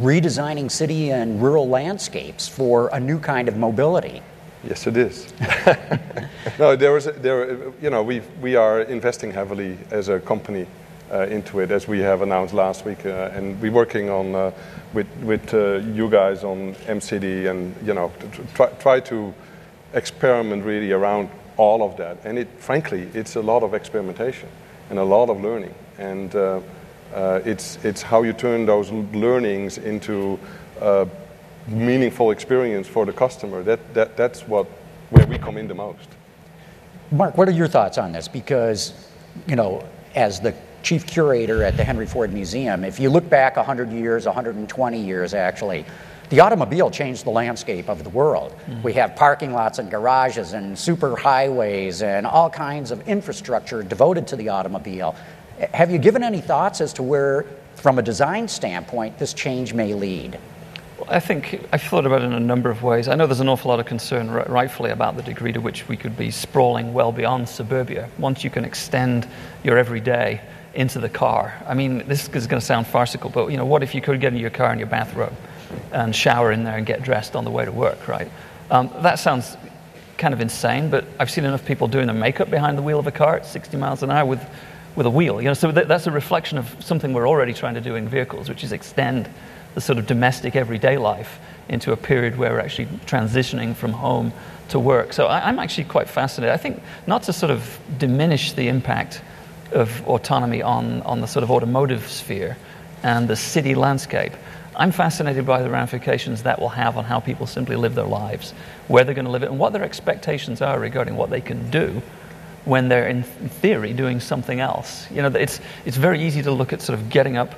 redesigning 0.00 0.70
city 0.70 1.12
and 1.12 1.42
rural 1.42 1.68
landscapes 1.68 2.48
for 2.48 2.88
a 2.92 2.98
new 2.98 3.18
kind 3.18 3.48
of 3.48 3.56
mobility. 3.56 4.22
Yes, 4.64 4.86
it 4.86 4.96
is. 4.96 5.32
no, 6.58 6.76
there 6.76 6.92
was, 6.92 7.04
there, 7.04 7.72
you 7.80 7.90
know, 7.90 8.02
we 8.02 8.20
we 8.42 8.56
are 8.56 8.82
investing 8.82 9.30
heavily 9.30 9.78
as 9.90 10.08
a 10.08 10.20
company 10.20 10.66
uh, 11.10 11.26
into 11.26 11.60
it, 11.60 11.70
as 11.70 11.88
we 11.88 12.00
have 12.00 12.22
announced 12.22 12.54
last 12.54 12.84
week, 12.84 13.04
uh, 13.06 13.30
and 13.34 13.60
we're 13.60 13.72
working 13.72 14.10
on 14.10 14.34
uh, 14.34 14.52
with 14.92 15.08
with 15.22 15.54
uh, 15.54 15.76
you 15.94 16.08
guys 16.10 16.44
on 16.44 16.74
MCD, 16.86 17.50
and 17.50 17.74
you 17.86 17.94
know, 17.94 18.12
to 18.20 18.28
try, 18.54 18.68
try 18.80 19.00
to 19.00 19.32
experiment 19.94 20.64
really 20.64 20.92
around 20.92 21.28
all 21.56 21.82
of 21.82 21.96
that. 21.96 22.18
And 22.24 22.38
it, 22.38 22.48
frankly, 22.58 23.08
it's 23.14 23.36
a 23.36 23.42
lot 23.42 23.62
of 23.62 23.74
experimentation 23.74 24.48
and 24.90 24.98
a 24.98 25.04
lot 25.04 25.30
of 25.30 25.40
learning, 25.40 25.74
and 25.98 26.34
uh, 27.14 27.40
it's, 27.44 27.82
it's 27.84 28.02
how 28.02 28.22
you 28.22 28.32
turn 28.32 28.66
those 28.66 28.90
learnings 28.90 29.78
into 29.78 30.38
a 30.80 31.08
meaningful 31.66 32.30
experience 32.30 32.86
for 32.86 33.04
the 33.04 33.12
customer. 33.12 33.62
That, 33.62 33.94
that, 33.94 34.16
that's 34.16 34.46
what, 34.46 34.66
where 35.10 35.26
we 35.26 35.38
come 35.38 35.56
in 35.56 35.68
the 35.68 35.74
most. 35.74 36.08
Mark, 37.10 37.36
what 37.36 37.48
are 37.48 37.52
your 37.52 37.68
thoughts 37.68 37.98
on 37.98 38.12
this? 38.12 38.28
Because, 38.28 39.08
you 39.46 39.56
know, 39.56 39.84
as 40.14 40.40
the 40.40 40.54
chief 40.82 41.06
curator 41.06 41.62
at 41.62 41.76
the 41.76 41.84
Henry 41.84 42.06
Ford 42.06 42.32
Museum, 42.32 42.84
if 42.84 43.00
you 43.00 43.10
look 43.10 43.28
back 43.28 43.56
100 43.56 43.90
years, 43.90 44.26
120 44.26 45.00
years 45.00 45.34
actually, 45.34 45.84
the 46.30 46.38
automobile 46.38 46.90
changed 46.90 47.24
the 47.24 47.30
landscape 47.30 47.88
of 47.88 48.04
the 48.04 48.10
world. 48.10 48.52
Mm-hmm. 48.52 48.82
We 48.82 48.92
have 48.92 49.16
parking 49.16 49.52
lots 49.52 49.80
and 49.80 49.90
garages 49.90 50.52
and 50.52 50.78
super 50.78 51.16
highways 51.16 52.02
and 52.02 52.24
all 52.24 52.48
kinds 52.48 52.92
of 52.92 53.06
infrastructure 53.08 53.82
devoted 53.82 54.28
to 54.28 54.36
the 54.36 54.48
automobile. 54.48 55.16
Have 55.74 55.90
you 55.90 55.98
given 55.98 56.22
any 56.22 56.40
thoughts 56.40 56.80
as 56.80 56.92
to 56.94 57.02
where, 57.02 57.44
from 57.74 57.98
a 57.98 58.02
design 58.02 58.48
standpoint, 58.48 59.18
this 59.18 59.34
change 59.34 59.74
may 59.74 59.92
lead? 59.94 60.38
I 61.08 61.20
think 61.20 61.66
I've 61.72 61.82
thought 61.82 62.06
about 62.06 62.22
it 62.22 62.26
in 62.26 62.32
a 62.32 62.40
number 62.40 62.70
of 62.70 62.82
ways. 62.82 63.08
I 63.08 63.14
know 63.14 63.26
there's 63.26 63.40
an 63.40 63.48
awful 63.48 63.70
lot 63.70 63.80
of 63.80 63.86
concern, 63.86 64.30
rightfully, 64.30 64.90
about 64.90 65.16
the 65.16 65.22
degree 65.22 65.52
to 65.52 65.60
which 65.60 65.88
we 65.88 65.96
could 65.96 66.16
be 66.16 66.30
sprawling 66.30 66.92
well 66.92 67.12
beyond 67.12 67.48
suburbia. 67.48 68.08
Once 68.18 68.44
you 68.44 68.50
can 68.50 68.64
extend 68.64 69.28
your 69.64 69.76
everyday 69.76 70.40
into 70.74 70.98
the 70.98 71.08
car. 71.08 71.54
I 71.66 71.74
mean, 71.74 72.06
this 72.06 72.28
is 72.28 72.46
going 72.46 72.60
to 72.60 72.66
sound 72.66 72.86
farcical, 72.86 73.28
but 73.28 73.48
you 73.48 73.56
know, 73.56 73.64
what 73.64 73.82
if 73.82 73.94
you 73.94 74.00
could 74.00 74.20
get 74.20 74.32
in 74.32 74.38
your 74.38 74.50
car 74.50 74.72
in 74.72 74.78
your 74.78 74.88
bathrobe 74.88 75.34
and 75.92 76.14
shower 76.14 76.52
in 76.52 76.64
there 76.64 76.76
and 76.76 76.86
get 76.86 77.02
dressed 77.02 77.34
on 77.34 77.44
the 77.44 77.50
way 77.50 77.64
to 77.64 77.72
work, 77.72 78.06
right? 78.08 78.30
Um, 78.70 78.90
that 79.00 79.18
sounds 79.18 79.56
kind 80.16 80.32
of 80.32 80.40
insane, 80.40 80.90
but 80.90 81.04
I've 81.18 81.30
seen 81.30 81.44
enough 81.44 81.64
people 81.64 81.88
doing 81.88 82.06
their 82.06 82.14
makeup 82.14 82.50
behind 82.50 82.78
the 82.78 82.82
wheel 82.82 82.98
of 82.98 83.06
a 83.06 83.12
car 83.12 83.36
at 83.36 83.46
60 83.46 83.76
miles 83.78 84.02
an 84.02 84.10
hour 84.10 84.24
with 84.24 84.40
with 84.96 85.06
a 85.06 85.10
wheel. 85.10 85.40
You 85.40 85.48
know, 85.48 85.54
so 85.54 85.70
that, 85.72 85.88
that's 85.88 86.06
a 86.06 86.10
reflection 86.10 86.58
of 86.58 86.76
something 86.84 87.12
we're 87.12 87.28
already 87.28 87.52
trying 87.52 87.74
to 87.74 87.80
do 87.80 87.94
in 87.94 88.08
vehicles, 88.08 88.48
which 88.48 88.64
is 88.64 88.72
extend 88.72 89.28
the 89.74 89.80
sort 89.80 89.98
of 89.98 90.06
domestic 90.06 90.56
everyday 90.56 90.98
life 90.98 91.38
into 91.68 91.92
a 91.92 91.96
period 91.96 92.36
where 92.36 92.52
we're 92.52 92.60
actually 92.60 92.86
transitioning 93.06 93.74
from 93.74 93.92
home 93.92 94.32
to 94.68 94.78
work. 94.78 95.12
So 95.12 95.26
I, 95.26 95.48
am 95.48 95.58
actually 95.58 95.84
quite 95.84 96.08
fascinated. 96.08 96.52
I 96.52 96.56
think 96.56 96.82
not 97.06 97.22
to 97.24 97.32
sort 97.32 97.50
of 97.50 97.78
diminish 97.98 98.52
the 98.52 98.68
impact 98.68 99.22
of 99.72 100.06
autonomy 100.08 100.62
on, 100.62 101.02
on 101.02 101.20
the 101.20 101.26
sort 101.26 101.44
of 101.44 101.50
automotive 101.50 102.08
sphere 102.08 102.56
and 103.02 103.28
the 103.28 103.36
city 103.36 103.74
landscape. 103.74 104.32
I'm 104.74 104.92
fascinated 104.92 105.46
by 105.46 105.62
the 105.62 105.70
ramifications 105.70 106.42
that 106.44 106.60
will 106.60 106.70
have 106.70 106.96
on 106.96 107.04
how 107.04 107.20
people 107.20 107.46
simply 107.46 107.76
live 107.76 107.94
their 107.94 108.06
lives, 108.06 108.52
where 108.88 109.04
they're 109.04 109.14
going 109.14 109.24
to 109.24 109.30
live 109.30 109.42
it, 109.42 109.50
and 109.50 109.58
what 109.58 109.72
their 109.72 109.84
expectations 109.84 110.60
are 110.62 110.78
regarding 110.78 111.16
what 111.16 111.30
they 111.30 111.40
can 111.40 111.70
do 111.70 112.02
when 112.70 112.88
they're 112.88 113.08
in 113.08 113.24
theory 113.24 113.92
doing 113.92 114.20
something 114.20 114.60
else. 114.60 115.10
You 115.10 115.22
know, 115.22 115.28
it's, 115.28 115.60
it's 115.84 115.96
very 115.96 116.22
easy 116.22 116.40
to 116.42 116.52
look 116.52 116.72
at 116.72 116.80
sort 116.80 116.96
of 116.96 117.10
getting 117.10 117.36
up, 117.36 117.56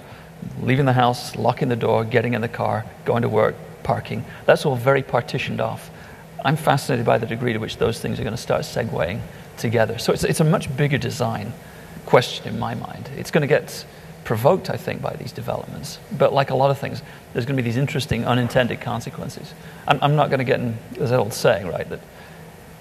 leaving 0.62 0.87
the 0.87 0.95
house, 0.95 1.37
locking 1.37 1.69
the 1.69 1.76
door, 1.76 2.02
getting 2.02 2.33
in 2.33 2.40
the 2.40 2.49
car, 2.49 2.87
going 3.04 3.21
to 3.21 3.28
work, 3.28 3.54
parking. 3.83 4.25
That's 4.47 4.64
all 4.64 4.75
very 4.75 5.02
partitioned 5.02 5.61
off. 5.61 5.90
I'm 6.42 6.57
fascinated 6.57 7.04
by 7.04 7.19
the 7.19 7.26
degree 7.26 7.52
to 7.52 7.59
which 7.59 7.76
those 7.76 8.00
things 8.00 8.19
are 8.21 8.23
going 8.23 8.35
to 8.35 8.40
start 8.40 8.62
segueing 8.62 9.21
together. 9.59 9.99
So 9.99 10.14
it's, 10.14 10.25
it's 10.25 10.40
a 10.40 10.45
much 10.45 10.75
bigger 10.78 10.97
design 10.97 11.52
question 12.07 12.49
in 12.49 12.59
my 12.59 12.75
mind. 12.75 13.11
It's 13.14 13.31
going 13.31 13.42
to 13.42 13.47
get 13.47 13.85
provoked, 14.25 14.71
I 14.71 14.78
think, 14.78 15.02
by 15.02 15.14
these 15.16 15.31
developments. 15.31 15.99
But 16.16 16.33
like 16.33 16.49
a 16.49 16.54
lot 16.54 16.71
of 16.71 16.78
things, 16.78 17.02
there's 17.35 17.45
going 17.45 17.59
to 17.59 17.62
be 17.62 17.69
these 17.69 17.76
interesting 17.76 18.25
unintended 18.25 18.81
consequences. 18.81 19.52
I'm, 19.87 19.99
I'm 20.00 20.16
not 20.16 20.31
going 20.31 20.38
to 20.38 20.45
get 20.45 20.61
in, 20.61 20.78
there's 20.92 21.11
that 21.11 21.19
old 21.19 21.35
saying, 21.35 21.66
right, 21.66 21.87
that 21.90 22.00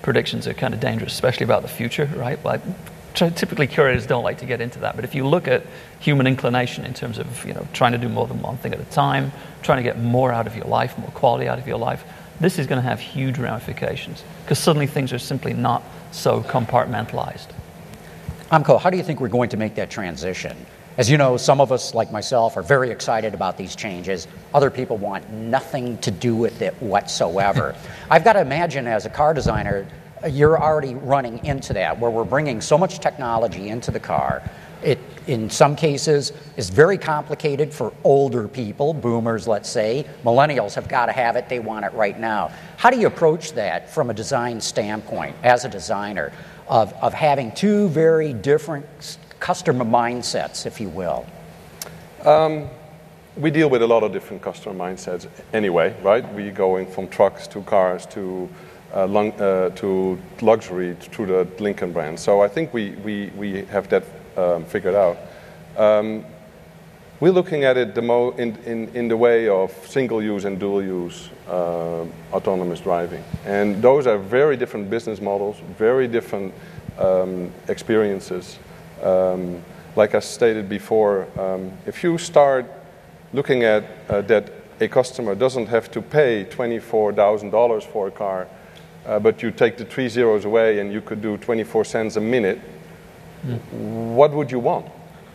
predictions 0.02 0.48
are 0.48 0.54
kind 0.54 0.74
of 0.74 0.80
dangerous, 0.80 1.14
especially 1.14 1.44
about 1.44 1.62
the 1.62 1.68
future, 1.68 2.10
right? 2.16 2.44
Like, 2.44 2.62
typically 3.14 3.68
curators 3.68 4.06
don't 4.06 4.24
like 4.24 4.40
to 4.40 4.46
get 4.46 4.62
into 4.62 4.80
that. 4.80 4.96
But 4.96 5.06
if 5.06 5.14
you 5.14 5.28
look 5.28 5.48
at 5.48 5.64
human 6.00 6.28
inclination 6.28 6.86
in 6.86 6.94
terms 6.94 7.18
of, 7.18 7.46
you 7.46 7.54
know, 7.54 7.68
trying 7.74 7.92
to 7.92 7.98
do 7.98 8.10
more 8.10 8.28
than 8.28 8.42
one 8.42 8.58
thing 8.58 8.74
at 8.74 8.80
a 8.80 8.86
time, 8.86 9.32
trying 9.62 9.78
to 9.78 9.84
get 9.84 10.00
more 10.00 10.32
out 10.32 10.48
of 10.48 10.56
your 10.56 10.66
life, 10.66 10.98
more 10.98 11.12
quality 11.12 11.48
out 11.48 11.60
of 11.60 11.68
your 11.68 11.78
life, 11.78 12.04
this 12.40 12.58
is 12.58 12.68
going 12.68 12.82
to 12.82 12.88
have 12.88 13.00
huge 13.00 13.38
ramifications 13.38 14.24
because 14.44 14.58
suddenly 14.58 14.88
things 14.88 15.14
are 15.14 15.20
simply 15.20 15.54
not 15.54 15.84
so 16.12 16.42
compartmentalized. 16.42 17.48
Amko, 18.52 18.80
how 18.80 18.90
do 18.90 18.98
you 18.98 19.04
think 19.04 19.20
we're 19.20 19.28
going 19.28 19.50
to 19.50 19.58
make 19.58 19.76
that 19.76 19.90
transition? 19.90 20.58
As 21.02 21.10
you 21.10 21.18
know, 21.18 21.36
some 21.36 21.60
of 21.60 21.72
us, 21.72 21.96
like 21.96 22.12
myself, 22.12 22.58
are 22.58 22.62
very 22.62 22.92
excited 22.92 23.34
about 23.34 23.58
these 23.58 23.76
changes. 23.76 24.28
Other 24.54 24.70
people 24.70 24.98
want 24.98 25.28
nothing 25.32 25.98
to 25.98 26.12
do 26.12 26.36
with 26.36 26.62
it 26.62 26.76
whatsoever. 26.80 27.76
I've 28.12 28.24
got 28.24 28.34
to 28.34 28.42
imagine, 28.42 28.86
as 28.86 29.08
a 29.08 29.10
car 29.10 29.34
designer, 29.34 29.88
you're 30.30 30.62
already 30.62 30.94
running 30.94 31.44
into 31.44 31.74
that, 31.74 32.00
where 32.00 32.12
we're 32.12 32.24
bringing 32.24 32.62
so 32.62 32.78
much 32.78 33.00
technology 33.00 33.70
into 33.70 33.90
the 33.90 34.00
car. 34.00 34.44
It, 34.84 35.00
in 35.26 35.50
some 35.50 35.76
cases, 35.76 36.34
is 36.56 36.70
very 36.70 37.00
complicated 37.00 37.74
for 37.74 37.94
older 38.04 38.48
people, 38.48 38.94
boomers, 38.94 39.48
let's 39.48 39.70
say. 39.70 40.06
Millennials 40.24 40.76
have 40.76 40.88
got 40.88 41.08
to 41.08 41.14
have 41.14 41.36
it, 41.36 41.50
they 41.50 41.58
want 41.58 41.84
it 41.84 41.94
right 41.94 42.20
now. 42.20 42.52
How 42.78 42.92
do 42.92 43.00
you 43.00 43.08
approach 43.08 43.54
that 43.54 43.90
from 43.90 44.12
a 44.12 44.14
design 44.14 44.62
standpoint, 44.62 45.36
as 45.42 45.66
a 45.66 45.70
designer, 45.70 46.32
of, 46.68 46.94
of 47.02 47.16
having 47.16 47.52
two 47.54 47.88
very 47.88 48.34
different 48.34 48.86
customer 49.42 49.84
mindsets, 49.84 50.66
if 50.66 50.80
you 50.80 50.88
will? 50.88 51.26
Um, 52.24 52.70
we 53.36 53.52
deal 53.52 53.70
with 53.70 53.82
a 53.82 53.88
lot 53.88 54.04
of 54.04 54.14
different 54.14 54.42
customer 54.42 54.76
mindsets 54.76 55.28
anyway, 55.52 55.94
right? 56.02 56.24
We're 56.34 56.54
going 56.54 56.88
from 56.88 57.08
trucks 57.10 57.48
to 57.48 57.62
cars 57.64 58.06
to 58.08 58.48
uh, 58.94 59.08
lung, 59.08 59.32
uh, 59.34 59.70
to 59.72 60.18
luxury 60.42 60.96
through 61.00 61.26
the 61.26 61.48
Lincoln 61.60 61.92
brand. 61.92 62.20
So 62.20 62.42
I 62.42 62.48
think 62.48 62.74
we, 62.74 62.92
we, 63.04 63.32
we 63.36 63.66
have 63.66 63.90
that 63.90 64.04
um, 64.38 64.64
figured 64.66 64.96
out. 64.96 65.18
Um, 65.76 66.24
we're 67.20 67.32
looking 67.32 67.64
at 67.64 67.78
it 67.78 67.98
in, 67.98 68.58
in, 68.66 68.90
in 68.96 69.08
the 69.08 69.16
way 69.16 69.48
of 69.48 69.72
single 69.88 70.22
use 70.24 70.46
and 70.46 70.60
dual 70.60 70.84
use 70.84 71.30
uh, 71.48 72.06
autonomous 72.34 72.80
driving. 72.80 73.24
And 73.46 73.82
those 73.82 74.08
are 74.08 74.18
very 74.18 74.58
different 74.58 74.90
business 74.90 75.22
models, 75.22 75.58
very 75.78 76.08
different 76.08 76.54
um, 76.98 77.52
experiences. 77.68 78.58
Um, 79.02 79.64
like 79.96 80.16
I 80.16 80.20
stated 80.20 80.70
before, 80.70 81.28
um, 81.40 81.72
if 81.86 82.04
you 82.04 82.18
start 82.18 82.66
looking 83.34 83.64
at 83.64 83.84
uh, 84.10 84.22
that 84.22 84.52
a 84.80 84.88
customer 84.88 85.36
doesn't 85.36 85.68
have 85.68 85.92
to 85.92 86.02
pay 86.02 86.46
$24,000 86.46 87.84
for 87.84 88.08
a 88.08 88.12
car, 88.12 88.48
uh, 89.06 89.20
but 89.20 89.42
you 89.42 89.52
take 89.52 89.78
the 89.78 89.86
three 89.86 90.08
zeros 90.08 90.46
away 90.46 90.80
and 90.80 90.92
you 90.92 91.02
could 91.02 91.22
do 91.22 91.38
24 91.38 91.86
cents 91.86 92.16
a 92.16 92.22
minute, 92.22 92.60
mm. 93.46 93.60
what 94.14 94.32
would 94.32 94.52
you 94.52 94.60
want? 94.60 94.88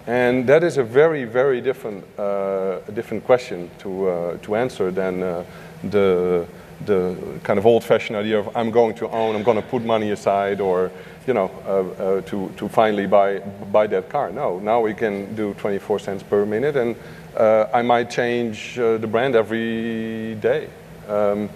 And 0.07 0.47
that 0.49 0.63
is 0.63 0.79
a 0.79 0.85
very, 0.85 1.25
very 1.25 1.61
different, 1.61 2.05
uh, 2.19 2.79
different 2.95 3.25
question 3.25 3.71
to, 3.79 4.09
uh, 4.09 4.37
to 4.39 4.55
answer 4.55 4.91
than 4.93 5.23
uh, 5.23 5.45
the, 5.83 6.47
the 6.85 7.17
kind 7.43 7.59
of 7.59 7.67
old-fashioned 7.67 8.17
idea 8.17 8.39
of 8.39 8.55
I'm 8.57 8.71
going 8.71 8.95
to 8.97 9.09
own, 9.09 9.35
I'm 9.35 9.43
going 9.43 9.57
to 9.57 9.67
put 9.67 9.83
money 9.83 10.11
aside, 10.11 10.61
or 10.61 10.91
you 11.27 11.35
know, 11.35 11.51
uh, 11.67 12.03
uh, 12.03 12.21
to, 12.23 12.53
to 12.57 12.69
finally 12.69 13.07
buy, 13.07 13.39
buy 13.73 13.87
that 13.89 14.09
car. 14.09 14.31
No, 14.31 14.59
now 14.59 14.81
we 14.81 14.95
can 14.95 15.35
do 15.35 15.55
24 15.55 15.99
cents 15.99 16.23
per 16.23 16.47
minute, 16.47 16.77
and 16.77 16.95
uh, 17.37 17.67
I 17.73 17.83
might 17.83 18.11
change 18.11 18.79
uh, 18.79 18.99
the 18.99 19.07
brand 19.07 19.35
every 19.35 20.37
day. 20.37 20.69
Um, 21.09 21.49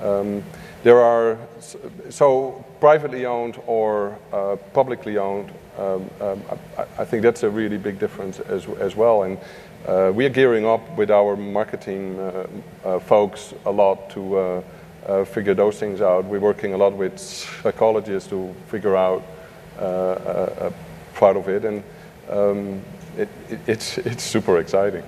um, 0.00 0.42
there 0.82 0.98
are, 0.98 1.38
so 2.08 2.64
privately 2.80 3.26
owned 3.26 3.60
or 3.66 4.18
uh, 4.32 4.56
publicly 4.72 5.18
owned, 5.18 5.52
um, 5.78 6.08
um, 6.20 6.42
I, 6.78 6.84
I, 6.98 7.04
think 7.04 7.22
that's 7.22 7.42
a 7.42 7.50
really 7.50 7.76
big 7.76 7.98
difference 7.98 8.40
as, 8.40 8.66
as 8.80 8.96
well. 8.96 9.24
And 9.24 9.38
we 9.86 10.26
are 10.26 10.30
gearing 10.30 10.66
up 10.66 10.96
with 10.96 11.10
our 11.10 11.36
marketing 11.36 12.16
folks 13.06 13.54
a 13.66 13.70
lot 13.70 14.10
to 14.10 14.62
uh, 15.06 15.24
figure 15.24 15.54
those 15.54 15.78
things 15.78 16.00
out. 16.00 16.24
We're 16.24 16.40
working 16.40 16.74
a 16.74 16.76
lot 16.76 16.96
with 16.96 17.18
psychologists 17.18 18.28
to 18.30 18.54
figure 18.68 18.96
out 18.96 19.22
uh, 19.80 19.84
a, 19.84 20.66
a 20.66 20.72
part 21.14 21.36
of 21.36 21.48
it, 21.48 21.64
and 21.64 21.82
um, 22.28 22.82
it, 23.16 23.28
it, 23.48 23.60
it's, 23.66 23.98
it's 23.98 24.22
super 24.22 24.58
exciting. 24.58 25.02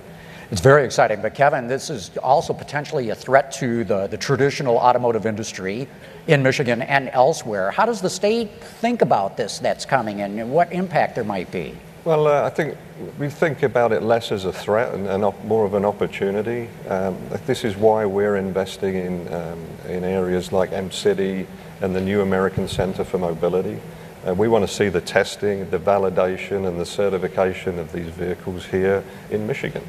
It's 0.51 0.61
very 0.61 0.83
exciting, 0.83 1.21
but 1.21 1.33
Kevin, 1.33 1.67
this 1.67 1.89
is 1.89 2.15
also 2.17 2.53
potentially 2.53 3.09
a 3.09 3.15
threat 3.15 3.51
to 3.53 3.83
the, 3.83 4.07
the 4.07 4.17
traditional 4.17 4.77
automotive 4.77 5.25
industry 5.25 5.87
in 6.27 6.43
Michigan 6.43 6.81
and 6.81 7.09
elsewhere. 7.09 7.71
How 7.71 7.85
does 7.85 8.01
the 8.01 8.09
state 8.09 8.51
think 8.61 9.01
about 9.01 9.35
this 9.37 9.59
that's 9.59 9.85
coming 9.85 10.21
and 10.21 10.51
what 10.51 10.71
impact 10.71 11.15
there 11.15 11.23
might 11.23 11.51
be? 11.51 11.75
Well, 12.05 12.27
uh, 12.27 12.43
I 12.43 12.49
think 12.49 12.75
we 13.17 13.29
think 13.29 13.63
about 13.63 13.93
it 13.93 14.03
less 14.03 14.33
as 14.33 14.43
a 14.43 14.51
threat 14.51 14.93
and, 14.93 15.07
and 15.07 15.23
op- 15.23 15.41
more 15.45 15.65
of 15.65 15.73
an 15.73 15.85
opportunity. 15.85 16.67
Um, 16.89 17.17
this 17.45 17.63
is 17.63 17.77
why 17.77 18.05
we're 18.05 18.35
investing 18.35 18.95
in, 18.95 19.33
um, 19.33 19.65
in 19.87 20.03
areas 20.03 20.51
like 20.51 20.71
Mcity 20.71 21.45
and 21.79 21.95
the 21.95 22.01
New 22.01 22.19
American 22.19 22.67
Center 22.67 23.05
for 23.05 23.19
Mobility. 23.19 23.79
Uh, 24.27 24.33
we 24.33 24.49
want 24.49 24.67
to 24.67 24.73
see 24.73 24.89
the 24.89 24.99
testing, 24.99 25.69
the 25.69 25.79
validation, 25.79 26.67
and 26.67 26.77
the 26.77 26.85
certification 26.85 27.79
of 27.79 27.93
these 27.93 28.07
vehicles 28.07 28.65
here 28.65 29.01
in 29.31 29.47
Michigan. 29.47 29.83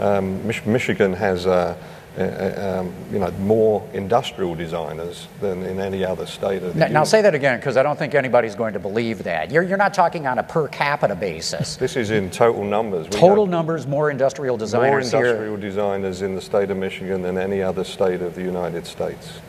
Um, 0.00 0.44
Mich- 0.44 0.66
Michigan 0.66 1.12
has 1.12 1.46
uh, 1.46 1.76
um, 2.18 2.92
you 3.10 3.18
know, 3.18 3.30
more 3.40 3.88
industrial 3.94 4.54
designers 4.54 5.28
than 5.40 5.62
in 5.62 5.80
any 5.80 6.04
other 6.04 6.26
state 6.26 6.62
of 6.62 6.74
the 6.74 6.80
now, 6.80 6.88
now 6.88 7.04
say 7.04 7.22
that 7.22 7.34
again, 7.34 7.58
because 7.58 7.78
I 7.78 7.82
don't 7.82 7.98
think 7.98 8.14
anybody's 8.14 8.54
going 8.54 8.74
to 8.74 8.78
believe 8.78 9.22
that. 9.24 9.50
You're, 9.50 9.62
you're 9.62 9.78
not 9.78 9.94
talking 9.94 10.26
on 10.26 10.38
a 10.38 10.42
per 10.42 10.68
capita 10.68 11.14
basis. 11.14 11.76
This 11.82 11.96
is 11.96 12.10
in 12.10 12.30
total 12.30 12.64
numbers. 12.64 13.08
We 13.08 13.18
total 13.18 13.46
numbers, 13.46 13.86
more 13.86 14.10
industrial 14.10 14.56
designers 14.56 15.12
More 15.12 15.22
industrial 15.22 15.56
here. 15.56 15.68
designers 15.68 16.22
in 16.22 16.34
the 16.34 16.40
state 16.40 16.70
of 16.70 16.76
Michigan 16.76 17.22
than 17.22 17.38
any 17.38 17.60
other 17.62 17.82
state 17.82 18.20
of 18.22 18.34
the 18.34 18.42
United 18.42 18.86
States. 18.86 19.40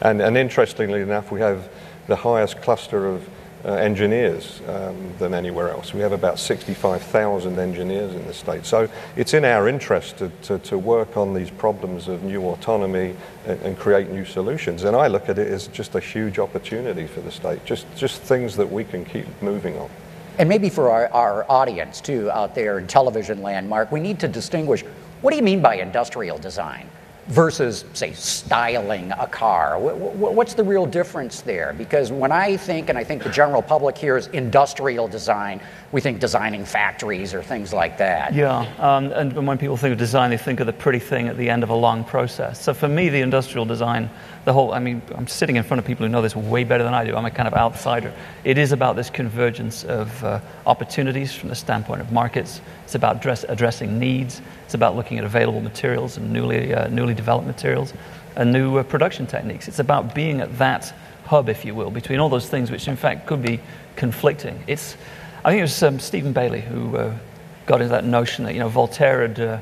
And, 0.00 0.20
and 0.20 0.36
interestingly 0.36 1.00
enough, 1.00 1.30
we 1.30 1.40
have 1.40 1.68
the 2.08 2.16
highest 2.16 2.60
cluster 2.60 3.06
of 3.06 3.26
uh, 3.64 3.74
engineers 3.74 4.60
um, 4.68 5.12
than 5.18 5.34
anywhere 5.34 5.70
else. 5.70 5.94
We 5.94 6.00
have 6.00 6.12
about 6.12 6.38
65,000 6.38 7.58
engineers 7.58 8.14
in 8.14 8.26
the 8.26 8.34
state. 8.34 8.66
So 8.66 8.88
it's 9.16 9.34
in 9.34 9.44
our 9.44 9.68
interest 9.68 10.18
to, 10.18 10.30
to, 10.42 10.58
to 10.58 10.78
work 10.78 11.16
on 11.16 11.34
these 11.34 11.50
problems 11.50 12.08
of 12.08 12.22
new 12.24 12.42
autonomy 12.48 13.14
and, 13.46 13.60
and, 13.62 13.78
create 13.78 14.10
new 14.10 14.24
solutions. 14.24 14.84
And 14.84 14.96
I 14.96 15.06
look 15.06 15.28
at 15.28 15.38
it 15.38 15.48
as 15.48 15.68
just 15.68 15.94
a 15.94 16.00
huge 16.00 16.38
opportunity 16.38 17.06
for 17.06 17.20
the 17.20 17.30
state, 17.30 17.64
just, 17.64 17.86
just 17.96 18.20
things 18.22 18.56
that 18.56 18.70
we 18.70 18.84
can 18.84 19.04
keep 19.04 19.26
moving 19.42 19.76
on. 19.78 19.90
And 20.38 20.48
maybe 20.48 20.68
for 20.68 20.90
our, 20.90 21.08
our 21.08 21.50
audience 21.50 22.00
too 22.00 22.30
out 22.30 22.54
there 22.54 22.78
in 22.78 22.86
television 22.86 23.42
land, 23.42 23.68
Mark, 23.68 23.92
we 23.92 24.00
need 24.00 24.18
to 24.20 24.28
distinguish 24.28 24.82
what 25.20 25.30
do 25.30 25.36
you 25.36 25.42
mean 25.42 25.62
by 25.62 25.76
industrial 25.76 26.36
design? 26.38 26.88
Versus, 27.28 27.84
say, 27.92 28.12
styling 28.12 29.12
a 29.12 29.26
car? 29.26 29.78
What's 29.78 30.54
the 30.54 30.64
real 30.64 30.86
difference 30.86 31.40
there? 31.40 31.72
Because 31.72 32.10
when 32.10 32.32
I 32.32 32.56
think, 32.56 32.88
and 32.88 32.98
I 32.98 33.04
think 33.04 33.22
the 33.22 33.30
general 33.30 33.62
public 33.62 33.96
hears 33.96 34.26
industrial 34.28 35.08
design, 35.08 35.60
we 35.92 36.00
think 36.00 36.20
designing 36.20 36.64
factories 36.64 37.34
or 37.34 37.42
things 37.42 37.72
like 37.72 37.98
that. 37.98 38.32
Yeah, 38.32 38.60
um, 38.78 39.12
and 39.12 39.46
when 39.46 39.58
people 39.58 39.76
think 39.76 39.92
of 39.92 39.98
design, 39.98 40.30
they 40.30 40.38
think 40.38 40.58
of 40.60 40.66
the 40.66 40.72
pretty 40.72 40.98
thing 40.98 41.28
at 41.28 41.36
the 41.36 41.50
end 41.50 41.62
of 41.62 41.68
a 41.68 41.74
long 41.74 42.02
process. 42.02 42.62
So 42.62 42.72
for 42.72 42.88
me, 42.88 43.10
the 43.10 43.20
industrial 43.20 43.66
design, 43.66 44.08
the 44.46 44.54
whole, 44.54 44.72
I 44.72 44.78
mean, 44.78 45.02
I'm 45.14 45.26
sitting 45.26 45.56
in 45.56 45.62
front 45.62 45.78
of 45.80 45.84
people 45.84 46.06
who 46.06 46.10
know 46.10 46.22
this 46.22 46.34
way 46.34 46.64
better 46.64 46.82
than 46.82 46.94
I 46.94 47.04
do. 47.04 47.14
I'm 47.14 47.26
a 47.26 47.30
kind 47.30 47.46
of 47.46 47.52
outsider. 47.52 48.12
It 48.42 48.56
is 48.56 48.72
about 48.72 48.96
this 48.96 49.10
convergence 49.10 49.84
of 49.84 50.24
uh, 50.24 50.40
opportunities 50.66 51.34
from 51.34 51.50
the 51.50 51.54
standpoint 51.54 52.00
of 52.00 52.10
markets. 52.10 52.62
It's 52.84 52.94
about 52.94 53.20
dress, 53.20 53.44
addressing 53.46 53.98
needs. 53.98 54.40
It's 54.64 54.74
about 54.74 54.96
looking 54.96 55.18
at 55.18 55.24
available 55.24 55.60
materials 55.60 56.16
and 56.16 56.32
newly, 56.32 56.72
uh, 56.72 56.88
newly 56.88 57.12
developed 57.12 57.46
materials 57.46 57.92
and 58.36 58.50
new 58.50 58.78
uh, 58.78 58.82
production 58.82 59.26
techniques. 59.26 59.68
It's 59.68 59.78
about 59.78 60.14
being 60.14 60.40
at 60.40 60.56
that 60.56 60.94
hub, 61.26 61.50
if 61.50 61.66
you 61.66 61.74
will, 61.74 61.90
between 61.90 62.18
all 62.18 62.30
those 62.30 62.48
things 62.48 62.70
which 62.70 62.88
in 62.88 62.96
fact 62.96 63.26
could 63.26 63.42
be 63.42 63.60
conflicting. 63.96 64.62
It's, 64.66 64.96
I 65.44 65.50
think 65.50 65.58
it 65.58 65.62
was 65.62 65.82
um, 65.82 65.98
Stephen 65.98 66.32
Bayley 66.32 66.60
who 66.60 66.96
uh, 66.96 67.18
got 67.66 67.80
into 67.80 67.90
that 67.90 68.04
notion 68.04 68.44
that 68.44 68.54
you 68.54 68.60
know 68.60 68.68
Voltaire 68.68 69.26
had 69.26 69.40
uh, 69.40 69.58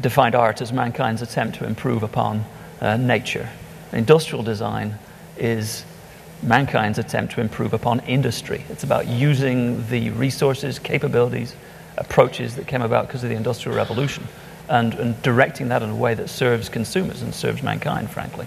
defined 0.00 0.36
art 0.36 0.60
as 0.60 0.72
mankind's 0.72 1.20
attempt 1.20 1.58
to 1.58 1.66
improve 1.66 2.04
upon 2.04 2.44
uh, 2.80 2.96
nature. 2.96 3.48
Industrial 3.92 4.44
design 4.44 4.96
is 5.36 5.84
mankind's 6.44 6.98
attempt 6.98 7.34
to 7.34 7.40
improve 7.40 7.72
upon 7.72 7.98
industry. 8.00 8.64
It's 8.68 8.84
about 8.84 9.08
using 9.08 9.84
the 9.88 10.10
resources, 10.10 10.78
capabilities, 10.78 11.56
approaches 11.96 12.54
that 12.54 12.68
came 12.68 12.82
about 12.82 13.08
because 13.08 13.24
of 13.24 13.30
the 13.30 13.36
Industrial 13.36 13.76
Revolution 13.76 14.28
and, 14.68 14.94
and 14.94 15.20
directing 15.22 15.68
that 15.68 15.82
in 15.82 15.90
a 15.90 15.96
way 15.96 16.14
that 16.14 16.28
serves 16.30 16.68
consumers 16.68 17.22
and 17.22 17.34
serves 17.34 17.64
mankind, 17.64 18.10
frankly. 18.10 18.46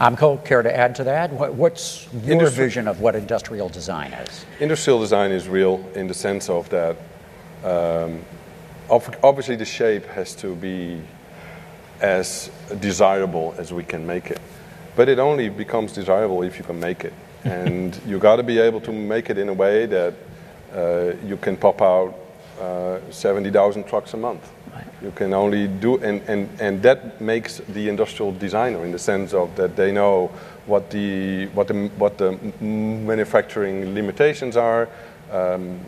Amko, 0.00 0.44
care 0.44 0.62
to 0.62 0.76
add 0.76 0.94
to 0.96 1.04
that? 1.04 1.32
What's 1.32 2.06
your 2.12 2.36
Industri- 2.36 2.52
vision 2.52 2.88
of 2.88 3.00
what 3.00 3.16
industrial 3.16 3.70
design 3.70 4.12
is? 4.12 4.44
Industrial 4.60 5.00
design 5.00 5.30
is 5.30 5.48
real 5.48 5.84
in 5.94 6.06
the 6.06 6.14
sense 6.14 6.50
of 6.50 6.68
that 6.68 6.96
um, 7.64 8.22
obviously 8.90 9.56
the 9.56 9.64
shape 9.64 10.04
has 10.06 10.34
to 10.36 10.54
be 10.54 11.00
as 12.00 12.50
desirable 12.80 13.54
as 13.58 13.72
we 13.72 13.82
can 13.82 14.06
make 14.06 14.30
it. 14.30 14.40
But 14.96 15.08
it 15.08 15.18
only 15.18 15.48
becomes 15.48 15.92
desirable 15.92 16.42
if 16.42 16.58
you 16.58 16.64
can 16.64 16.78
make 16.78 17.04
it. 17.04 17.14
and 17.44 17.98
you 18.06 18.18
got 18.18 18.36
to 18.36 18.42
be 18.42 18.58
able 18.58 18.80
to 18.80 18.92
make 18.92 19.30
it 19.30 19.38
in 19.38 19.48
a 19.48 19.52
way 19.52 19.86
that 19.86 20.14
uh, 20.74 21.12
you 21.24 21.36
can 21.36 21.56
pop 21.56 21.80
out 21.80 22.14
uh, 22.60 22.98
70,000 23.10 23.84
trucks 23.84 24.14
a 24.14 24.16
month. 24.16 24.50
You 25.02 25.10
can 25.10 25.34
only 25.34 25.68
do, 25.68 25.98
and, 25.98 26.22
and, 26.28 26.48
and 26.60 26.82
that 26.82 27.20
makes 27.20 27.58
the 27.68 27.88
industrial 27.88 28.32
designer 28.32 28.84
in 28.84 28.92
the 28.92 28.98
sense 28.98 29.34
of 29.34 29.54
that 29.56 29.76
they 29.76 29.92
know 29.92 30.28
what 30.66 30.90
the, 30.90 31.46
what 31.48 31.68
the, 31.68 31.88
what 31.96 32.18
the 32.18 32.32
manufacturing 32.60 33.94
limitations 33.94 34.56
are. 34.56 34.88
Um, 35.30 35.80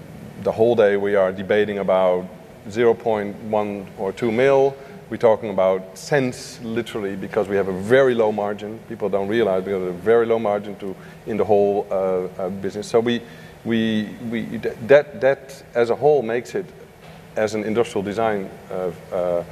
the 0.42 0.52
whole 0.52 0.76
day 0.76 0.96
we 0.96 1.14
are 1.14 1.32
debating 1.32 1.78
about 1.78 2.26
0.1 2.68 3.87
or 3.98 4.12
2 4.12 4.30
mil. 4.30 4.76
We're 5.10 5.16
talking 5.16 5.48
about 5.50 5.96
cents 5.96 6.60
literally 6.62 7.16
because 7.16 7.48
we 7.48 7.56
have 7.56 7.68
a 7.68 7.80
very 7.80 8.14
low 8.14 8.30
margin. 8.30 8.78
People 8.90 9.08
don't 9.08 9.28
realize 9.28 9.64
we 9.64 9.72
have 9.72 9.80
a 9.80 9.92
very 9.92 10.26
low 10.26 10.38
margin 10.38 10.76
to, 10.76 10.94
in 11.26 11.38
the 11.38 11.44
whole 11.44 11.87
uh, 11.90 11.94
uh, 11.94 12.48
business. 12.50 12.87
So 12.87 13.00
we, 13.00 13.22
we, 13.64 14.08
we, 14.30 14.42
that, 14.86 15.20
that 15.20 15.62
as 15.74 15.90
a 15.90 15.96
whole 15.96 16.22
makes 16.22 16.54
it 16.54 16.66
as 17.36 17.54
an 17.54 17.64
industrial 17.64 18.02
design 18.02 18.50
uh, 18.70 18.90
uh, 19.12 19.44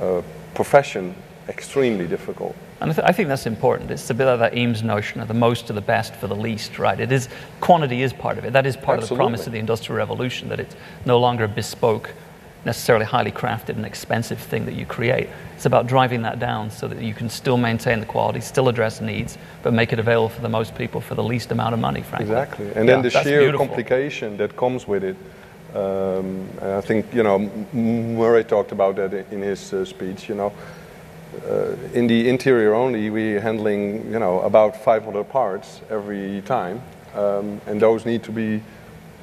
uh, 0.00 0.22
profession 0.54 1.14
extremely 1.48 2.06
difficult. 2.06 2.56
And 2.80 2.90
I, 2.90 2.94
th- 2.94 3.06
I, 3.06 3.12
think 3.12 3.28
that's 3.28 3.46
important. 3.46 3.90
It's 3.90 4.08
a 4.08 4.14
bit 4.14 4.26
of 4.26 4.38
that 4.38 4.56
Eames 4.56 4.82
notion 4.82 5.20
of 5.20 5.28
the 5.28 5.34
most 5.34 5.66
to 5.66 5.74
the 5.74 5.82
best 5.82 6.14
for 6.14 6.28
the 6.28 6.36
least, 6.36 6.78
right? 6.78 6.98
It 6.98 7.12
is 7.12 7.28
quantity 7.60 8.02
is 8.02 8.12
part 8.12 8.38
of 8.38 8.44
it. 8.44 8.54
That 8.54 8.64
is 8.64 8.76
part 8.76 9.00
Absolutely. 9.00 9.02
of 9.02 9.08
the 9.08 9.16
promise 9.16 9.46
of 9.46 9.52
the 9.52 9.58
Industrial 9.58 9.98
Revolution 9.98 10.48
that 10.48 10.60
it's 10.60 10.74
no 11.04 11.18
longer 11.18 11.44
a 11.44 11.48
bespoke, 11.48 12.10
necessarily 12.64 13.04
highly 13.04 13.32
crafted 13.32 13.70
and 13.70 13.86
expensive 13.86 14.38
thing 14.38 14.66
that 14.66 14.74
you 14.74 14.86
create. 14.86 15.28
It's 15.56 15.66
about 15.66 15.86
driving 15.86 16.22
that 16.22 16.38
down 16.38 16.70
so 16.70 16.88
that 16.88 17.02
you 17.02 17.14
can 17.14 17.30
still 17.30 17.56
maintain 17.56 18.00
the 18.00 18.06
quality, 18.06 18.40
still 18.40 18.68
address 18.68 19.00
needs, 19.00 19.38
but 19.62 19.72
make 19.72 19.92
it 19.92 19.98
available 19.98 20.28
for 20.28 20.42
the 20.42 20.48
most 20.48 20.74
people 20.74 21.00
for 21.00 21.14
the 21.14 21.22
least 21.22 21.50
amount 21.52 21.74
of 21.74 21.80
money, 21.80 22.02
frankly. 22.02 22.26
Exactly. 22.26 22.66
And 22.74 22.88
yeah, 22.88 22.94
then 22.94 23.02
the 23.02 23.10
sheer 23.10 23.40
beautiful. 23.40 23.66
complication 23.66 24.36
that 24.36 24.56
comes 24.56 24.86
with 24.86 25.04
it 25.04 25.16
um, 25.74 26.48
I 26.60 26.80
think 26.80 27.14
you 27.14 27.22
know 27.22 27.38
Moray 27.72 28.42
talked 28.42 28.72
about 28.72 28.96
that 28.96 29.14
in 29.30 29.40
his 29.40 29.72
uh, 29.72 29.84
speech. 29.84 30.28
You 30.28 30.34
know, 30.34 30.52
uh, 31.48 31.76
in 31.94 32.06
the 32.06 32.28
interior 32.28 32.74
only, 32.74 33.08
we're 33.10 33.40
handling 33.40 34.12
you 34.12 34.18
know 34.18 34.40
about 34.40 34.76
500 34.76 35.24
parts 35.24 35.80
every 35.88 36.42
time, 36.42 36.82
um, 37.14 37.60
and 37.66 37.80
those 37.80 38.04
need 38.04 38.24
to 38.24 38.32
be 38.32 38.62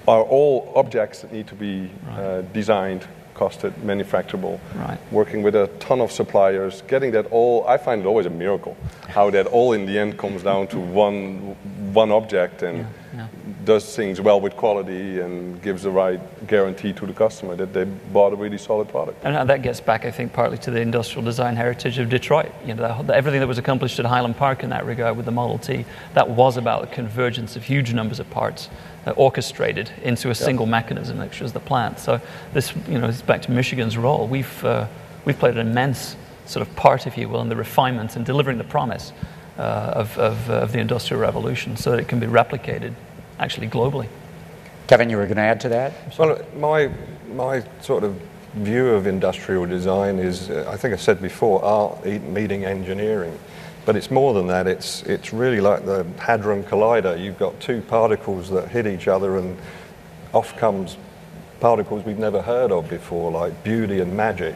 are 0.08 0.24
all 0.24 0.72
objects 0.76 1.22
that 1.22 1.34
need 1.34 1.48
to 1.48 1.56
be 1.56 1.92
right. 2.08 2.18
uh, 2.18 2.42
designed, 2.54 3.06
costed, 3.38 3.72
manufacturable. 3.84 4.60
Right. 4.76 5.00
Working 5.12 5.44
with 5.44 5.56
a 5.56 5.68
ton 5.80 6.02
of 6.02 6.12
suppliers, 6.12 6.82
getting 6.88 7.12
that 7.12 7.28
all. 7.28 7.66
I 7.68 7.78
find 7.78 8.02
it 8.02 8.08
always 8.08 8.26
a 8.26 8.32
miracle 8.32 8.76
how 9.08 9.30
that 9.32 9.48
all 9.48 9.74
in 9.74 9.86
the 9.86 9.98
end 9.98 10.18
comes 10.18 10.44
down 10.44 10.68
to 10.68 10.80
one 10.80 11.56
one 12.02 12.12
object 12.12 12.58
and. 12.64 12.78
Yeah 12.78 13.28
does 13.68 13.98
things 13.98 14.22
well 14.22 14.40
with 14.40 14.56
quality 14.56 15.20
and 15.20 15.62
gives 15.62 15.84
the 15.84 15.92
right 15.92 16.22
guarantee 16.48 16.94
to 16.94 17.06
the 17.06 17.12
customer 17.14 17.54
that 17.54 17.74
they 17.74 17.84
bought 17.84 18.32
a 18.32 18.36
really 18.36 18.58
solid 18.58 18.88
product. 18.88 19.20
And 19.26 19.50
that 19.50 19.62
gets 19.62 19.82
back, 19.82 20.06
I 20.06 20.12
think, 20.12 20.32
partly 20.32 20.58
to 20.60 20.72
the 20.72 20.80
industrial 20.80 21.26
design 21.26 21.58
heritage 21.58 21.98
of 22.00 22.08
Detroit. 22.10 22.54
You 22.66 22.76
know, 22.76 23.04
the, 23.04 23.14
everything 23.14 23.42
that 23.42 23.48
was 23.48 23.58
accomplished 23.58 24.00
at 24.00 24.06
Highland 24.06 24.38
Park 24.38 24.64
in 24.64 24.70
that 24.70 24.86
regard 24.86 25.18
with 25.18 25.26
the 25.26 25.34
Model 25.34 25.58
T, 25.58 25.86
that 26.14 26.30
was 26.30 26.56
about 26.56 26.80
the 26.82 26.88
convergence 26.88 27.58
of 27.58 27.64
huge 27.66 27.94
numbers 27.94 28.22
of 28.22 28.30
parts 28.30 28.70
uh, 29.06 29.12
orchestrated 29.12 29.92
into 30.02 30.30
a 30.30 30.36
single 30.36 30.66
mechanism, 30.66 31.20
which 31.20 31.42
was 31.42 31.52
the 31.52 31.60
plant. 31.60 32.00
So 32.00 32.22
this, 32.54 32.74
you 32.88 32.98
know, 32.98 33.08
is 33.08 33.22
back 33.22 33.42
to 33.44 33.52
Michigan's 33.52 33.98
role. 33.98 34.28
We've 34.28 34.64
uh, 34.64 34.88
we've 35.26 35.38
played 35.38 35.58
an 35.58 35.68
immense 35.68 36.16
sort 36.46 36.66
of 36.66 36.74
part, 36.78 37.06
if 37.06 37.18
you 37.18 37.28
will, 37.28 37.42
in 37.42 37.50
the 37.50 37.58
refinement 37.58 38.16
and 38.16 38.26
delivering 38.26 38.58
the 38.58 38.64
promise. 38.64 39.12
Uh, 39.58 39.92
of, 39.96 40.16
of, 40.20 40.50
uh, 40.52 40.54
of 40.54 40.72
the 40.72 40.78
Industrial 40.78 41.20
Revolution 41.20 41.76
so 41.76 41.90
that 41.90 42.00
it 42.00 42.08
can 42.08 42.20
be 42.20 42.28
replicated 42.28 42.94
actually 43.40 43.68
globally. 43.68 44.08
Kevin, 44.86 45.10
you 45.10 45.18
were 45.18 45.26
going 45.26 45.38
to 45.38 45.42
add 45.42 45.60
to 45.62 45.70
that? 45.70 45.94
Well, 46.20 46.40
my, 46.56 46.92
my 47.34 47.64
sort 47.82 48.04
of 48.04 48.22
view 48.54 48.90
of 48.90 49.08
industrial 49.08 49.66
design 49.66 50.20
is, 50.20 50.52
uh, 50.52 50.70
I 50.72 50.78
think 50.78 50.94
I 50.94 50.98
said 50.98 51.24
before, 51.24 51.66
art 51.66 52.06
meeting 52.06 52.66
engineering. 52.66 53.38
But 53.84 53.96
it's 53.96 54.12
more 54.12 54.36
than 54.36 54.46
that. 54.46 54.68
It's, 54.68 55.02
it's 55.04 55.34
really 55.34 55.60
like 55.60 55.86
the 55.86 56.06
Hadron 56.20 56.64
Collider. 56.64 57.20
You've 57.20 57.40
got 57.40 57.60
two 57.60 57.82
particles 57.82 58.52
that 58.52 58.68
hit 58.70 58.86
each 58.86 59.08
other, 59.08 59.38
and 59.38 59.58
off 60.34 60.56
comes 60.58 60.98
particles 61.60 62.06
we've 62.06 62.20
never 62.20 62.44
heard 62.44 62.72
of 62.72 62.90
before, 62.90 63.32
like 63.32 63.64
beauty 63.64 64.02
and 64.02 64.16
magic. 64.16 64.56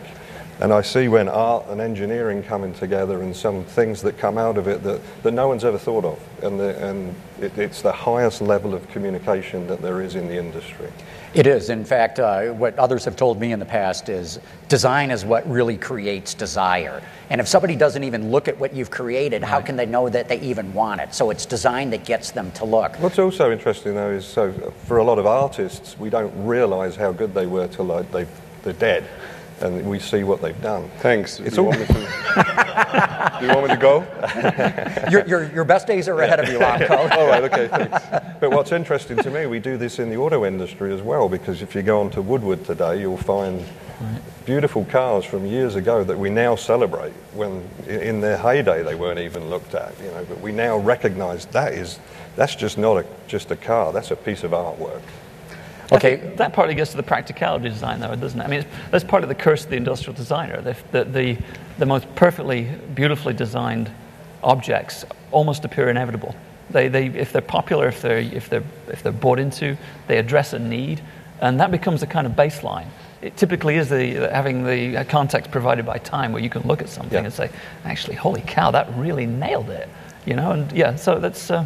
And 0.59 0.71
I 0.71 0.81
see 0.81 1.07
when 1.07 1.27
art 1.27 1.65
and 1.69 1.81
engineering 1.81 2.43
coming 2.43 2.73
together 2.73 3.23
and 3.23 3.35
some 3.35 3.63
things 3.63 4.01
that 4.03 4.19
come 4.19 4.37
out 4.37 4.57
of 4.57 4.67
it 4.67 4.83
that, 4.83 5.01
that 5.23 5.31
no 5.31 5.47
one's 5.47 5.65
ever 5.65 5.79
thought 5.79 6.05
of. 6.05 6.19
And, 6.43 6.59
the, 6.59 6.87
and 6.87 7.15
it, 7.39 7.57
it's 7.57 7.81
the 7.81 7.91
highest 7.91 8.41
level 8.41 8.75
of 8.75 8.87
communication 8.89 9.65
that 9.67 9.81
there 9.81 10.01
is 10.01 10.13
in 10.13 10.27
the 10.27 10.37
industry. 10.37 10.91
It 11.33 11.47
is. 11.47 11.69
In 11.69 11.83
fact, 11.83 12.19
uh, 12.19 12.49
what 12.49 12.77
others 12.77 13.05
have 13.05 13.15
told 13.15 13.39
me 13.39 13.53
in 13.53 13.59
the 13.59 13.65
past 13.65 14.09
is 14.09 14.39
design 14.67 15.09
is 15.09 15.23
what 15.23 15.49
really 15.49 15.77
creates 15.77 16.33
desire. 16.33 17.01
And 17.29 17.39
if 17.41 17.47
somebody 17.47 17.75
doesn't 17.75 18.03
even 18.03 18.29
look 18.29 18.47
at 18.47 18.59
what 18.59 18.73
you've 18.73 18.91
created, 18.91 19.41
right. 19.41 19.49
how 19.49 19.61
can 19.61 19.77
they 19.77 19.85
know 19.85 20.09
that 20.09 20.27
they 20.27 20.39
even 20.41 20.73
want 20.73 21.01
it? 21.01 21.15
So 21.15 21.31
it's 21.31 21.45
design 21.45 21.89
that 21.91 22.05
gets 22.05 22.31
them 22.31 22.51
to 22.53 22.65
look. 22.65 22.97
What's 22.97 23.17
also 23.17 23.51
interesting, 23.51 23.95
though, 23.95 24.11
is 24.11 24.25
so 24.25 24.51
for 24.85 24.97
a 24.97 25.03
lot 25.03 25.17
of 25.17 25.25
artists, 25.25 25.97
we 25.97 26.09
don't 26.09 26.45
realize 26.45 26.97
how 26.97 27.13
good 27.13 27.33
they 27.33 27.47
were 27.47 27.67
till 27.67 27.85
like 27.85 28.11
they, 28.11 28.27
they're 28.63 28.73
dead 28.73 29.07
and 29.61 29.85
we 29.87 29.99
see 29.99 30.23
what 30.23 30.41
they've 30.41 30.61
done. 30.61 30.89
Thanks. 30.99 31.39
It's 31.39 31.55
do, 31.55 31.61
you 31.61 31.67
all... 31.67 31.77
want 31.77 31.87
to... 31.87 33.37
do 33.39 33.45
you 33.45 33.53
want 33.53 33.67
me 33.67 33.73
to 33.73 33.79
go? 33.79 34.05
your, 35.11 35.25
your, 35.27 35.53
your 35.53 35.63
best 35.63 35.87
days 35.87 36.07
are 36.07 36.19
ahead 36.21 36.39
of 36.39 36.49
you, 36.49 36.59
Amko. 36.59 37.11
all 37.17 37.27
right, 37.27 37.43
okay, 37.43 37.67
thanks. 37.67 38.39
But 38.39 38.51
what's 38.51 38.71
interesting 38.71 39.17
to 39.17 39.29
me, 39.29 39.45
we 39.45 39.59
do 39.59 39.77
this 39.77 39.99
in 39.99 40.09
the 40.09 40.17
auto 40.17 40.45
industry 40.45 40.93
as 40.93 41.01
well, 41.01 41.29
because 41.29 41.61
if 41.61 41.75
you 41.75 41.81
go 41.81 42.01
onto 42.01 42.21
Woodward 42.21 42.65
today, 42.65 42.99
you'll 42.99 43.17
find 43.17 43.65
beautiful 44.45 44.83
cars 44.85 45.23
from 45.23 45.45
years 45.45 45.75
ago 45.75 46.03
that 46.03 46.17
we 46.17 46.29
now 46.29 46.55
celebrate 46.55 47.13
when 47.33 47.63
in 47.87 48.21
their 48.21 48.37
heyday 48.37 48.83
they 48.83 48.95
weren't 48.95 49.19
even 49.19 49.49
looked 49.49 49.75
at, 49.75 49.93
you 49.99 50.07
know, 50.07 50.25
but 50.27 50.39
we 50.41 50.51
now 50.51 50.77
recognize 50.77 51.45
that 51.47 51.73
is, 51.73 51.99
that's 52.35 52.55
just 52.55 52.77
not 52.77 52.97
a, 52.97 53.05
just 53.27 53.51
a 53.51 53.55
car, 53.55 53.93
that's 53.93 54.11
a 54.11 54.15
piece 54.15 54.43
of 54.43 54.51
artwork. 54.51 55.01
Okay. 55.91 56.33
That 56.37 56.53
partly 56.53 56.73
gets 56.73 56.91
to 56.91 56.97
the 56.97 57.03
practicality 57.03 57.67
of 57.67 57.73
design, 57.73 57.99
though, 57.99 58.15
doesn't 58.15 58.39
it? 58.39 58.43
I 58.43 58.47
mean, 58.47 58.65
that's 58.91 59.03
part 59.03 59.23
of 59.23 59.29
the 59.29 59.35
curse 59.35 59.65
of 59.65 59.71
the 59.71 59.75
industrial 59.75 60.15
designer. 60.15 60.61
The, 60.61 60.77
the, 60.91 61.03
the, 61.03 61.37
the 61.79 61.85
most 61.85 62.13
perfectly, 62.15 62.69
beautifully 62.95 63.33
designed 63.33 63.91
objects 64.41 65.03
almost 65.31 65.65
appear 65.65 65.89
inevitable. 65.89 66.33
They, 66.69 66.87
they, 66.87 67.07
if 67.07 67.33
they're 67.33 67.41
popular, 67.41 67.89
if 67.89 68.01
they're, 68.01 68.19
if, 68.19 68.49
they're, 68.49 68.63
if 68.87 69.03
they're 69.03 69.11
bought 69.11 69.39
into, 69.39 69.77
they 70.07 70.17
address 70.17 70.53
a 70.53 70.59
need, 70.59 71.01
and 71.41 71.59
that 71.59 71.71
becomes 71.71 72.01
a 72.03 72.07
kind 72.07 72.25
of 72.25 72.33
baseline. 72.33 72.87
It 73.21 73.35
typically 73.35 73.75
is 73.75 73.89
the, 73.89 74.29
having 74.31 74.63
the 74.63 75.05
context 75.09 75.51
provided 75.51 75.85
by 75.85 75.97
time 75.97 76.31
where 76.31 76.41
you 76.41 76.49
can 76.49 76.61
look 76.63 76.81
at 76.81 76.87
something 76.87 77.19
yeah. 77.19 77.25
and 77.25 77.33
say, 77.33 77.51
actually, 77.83 78.15
holy 78.15 78.43
cow, 78.47 78.71
that 78.71 78.87
really 78.95 79.25
nailed 79.25 79.69
it. 79.69 79.89
You 80.25 80.35
know, 80.35 80.51
and 80.53 80.71
yeah, 80.71 80.95
so 80.95 81.19
that's, 81.19 81.51
uh, 81.51 81.65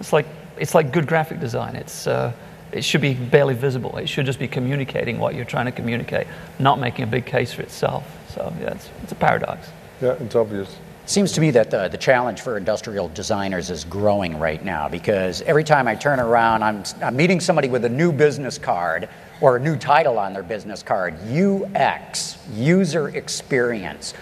it's, 0.00 0.12
like, 0.12 0.26
it's 0.58 0.74
like 0.74 0.92
good 0.92 1.06
graphic 1.06 1.38
design. 1.38 1.76
It's, 1.76 2.06
uh, 2.06 2.32
it 2.72 2.84
should 2.84 3.00
be 3.00 3.14
barely 3.14 3.54
visible. 3.54 3.96
It 3.96 4.08
should 4.08 4.26
just 4.26 4.38
be 4.38 4.48
communicating 4.48 5.18
what 5.18 5.34
you're 5.34 5.44
trying 5.44 5.66
to 5.66 5.72
communicate, 5.72 6.26
not 6.58 6.78
making 6.78 7.04
a 7.04 7.06
big 7.06 7.26
case 7.26 7.52
for 7.52 7.62
itself. 7.62 8.04
So 8.34 8.52
yeah, 8.60 8.70
it's, 8.70 8.88
it's 9.02 9.12
a 9.12 9.16
paradox. 9.16 9.68
Yeah, 10.00 10.12
it's 10.20 10.34
obvious. 10.34 10.76
Seems 11.06 11.32
to 11.32 11.40
me 11.40 11.50
that 11.50 11.72
the, 11.72 11.88
the 11.88 11.98
challenge 11.98 12.40
for 12.40 12.56
industrial 12.56 13.08
designers 13.08 13.68
is 13.70 13.84
growing 13.84 14.38
right 14.38 14.64
now 14.64 14.88
because 14.88 15.42
every 15.42 15.64
time 15.64 15.88
I 15.88 15.96
turn 15.96 16.20
around, 16.20 16.62
I'm, 16.62 16.84
I'm 17.02 17.16
meeting 17.16 17.40
somebody 17.40 17.68
with 17.68 17.84
a 17.84 17.88
new 17.88 18.12
business 18.12 18.58
card 18.58 19.08
or 19.40 19.56
a 19.56 19.60
new 19.60 19.76
title 19.76 20.18
on 20.18 20.32
their 20.32 20.44
business 20.44 20.82
card 20.84 21.14
UX, 21.28 22.38
user 22.52 23.08
experience. 23.08 24.14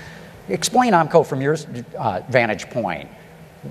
Explain 0.48 0.94
Amko 0.94 1.26
from 1.26 1.42
your 1.42 1.56
uh, 1.98 2.22
vantage 2.30 2.70
point. 2.70 3.10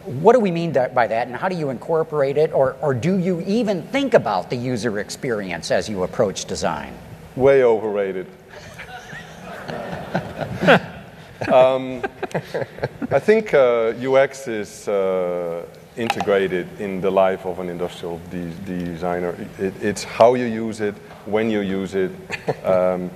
What 0.03 0.33
do 0.33 0.39
we 0.39 0.51
mean 0.51 0.73
by 0.73 1.07
that, 1.07 1.27
and 1.27 1.35
how 1.35 1.47
do 1.47 1.55
you 1.55 1.69
incorporate 1.69 2.37
it, 2.37 2.51
or, 2.51 2.75
or 2.81 2.93
do 2.93 3.17
you 3.17 3.41
even 3.47 3.83
think 3.83 4.13
about 4.13 4.49
the 4.49 4.57
user 4.57 4.99
experience 4.99 5.71
as 5.71 5.87
you 5.89 6.03
approach 6.03 6.45
design? 6.45 6.93
Way 7.37 7.63
overrated. 7.63 8.27
um, 11.51 12.03
I 13.11 13.19
think 13.19 13.53
uh, 13.53 13.93
UX 13.97 14.47
is 14.49 14.87
uh, 14.89 15.65
integrated 15.95 16.67
in 16.81 16.99
the 16.99 17.11
life 17.11 17.45
of 17.45 17.59
an 17.59 17.69
industrial 17.69 18.19
de- 18.29 18.51
designer. 18.65 19.35
It, 19.57 19.73
it's 19.81 20.03
how 20.03 20.33
you 20.33 20.45
use 20.45 20.81
it, 20.81 20.95
when 21.25 21.49
you 21.49 21.61
use 21.61 21.95
it. 21.95 22.11
Um, 22.65 23.09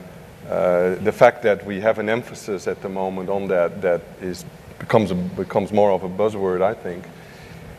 uh, 0.49 0.95
the 0.95 1.11
fact 1.11 1.43
that 1.43 1.65
we 1.65 1.79
have 1.79 1.99
an 1.99 2.09
emphasis 2.09 2.67
at 2.67 2.81
the 2.81 2.89
moment 2.89 3.29
on 3.29 3.47
that 3.47 3.81
that 3.81 4.01
is 4.21 4.43
becomes 4.81 5.11
a, 5.11 5.15
becomes 5.15 5.71
more 5.71 5.91
of 5.91 6.03
a 6.03 6.09
buzzword. 6.09 6.61
I 6.61 6.73
think. 6.73 7.05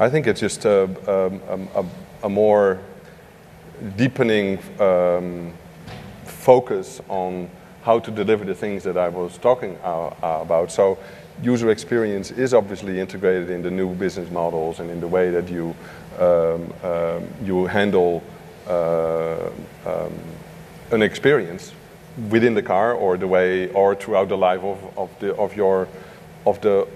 I 0.01 0.09
think 0.09 0.27
it's 0.27 0.41
just 0.41 0.65
a, 0.65 0.88
a, 1.07 1.81
a, 1.81 1.85
a 2.25 2.29
more 2.29 2.81
deepening 3.97 4.59
um, 4.81 5.53
focus 6.25 7.01
on 7.09 7.51
how 7.83 7.99
to 7.99 8.11
deliver 8.11 8.45
the 8.45 8.55
things 8.55 8.83
that 8.85 8.97
I 8.97 9.09
was 9.09 9.38
talking 9.38 9.77
uh, 9.83 10.11
about. 10.23 10.73
So 10.73 10.99
user 11.43 11.71
experience 11.71 12.31
is 12.31 12.55
obviously 12.55 13.01
integrated 13.01 13.51
in 13.51 13.62
the 13.62 13.71
new 13.71 13.95
business 13.95 14.31
models 14.31 14.81
and 14.81 14.91
in 14.91 15.01
the 15.01 15.09
way 15.09 15.31
that 15.31 15.49
you 15.49 15.75
um, 16.19 16.73
um, 16.83 17.27
you 17.43 17.67
handle 17.67 18.23
uh, 18.69 19.51
um, 19.87 20.12
an 20.91 21.03
experience 21.03 21.73
within 22.29 22.55
the 22.55 22.62
car 22.62 22.93
or 22.93 23.17
the 23.17 23.27
way 23.27 23.69
or 23.73 23.95
throughout 23.95 24.29
the 24.29 24.37
life 24.37 24.62
of, 24.62 24.99
of 24.99 25.11
the 25.21 25.35
of 25.37 25.57
your 25.57 25.88
of 26.46 26.61
the 26.61 26.87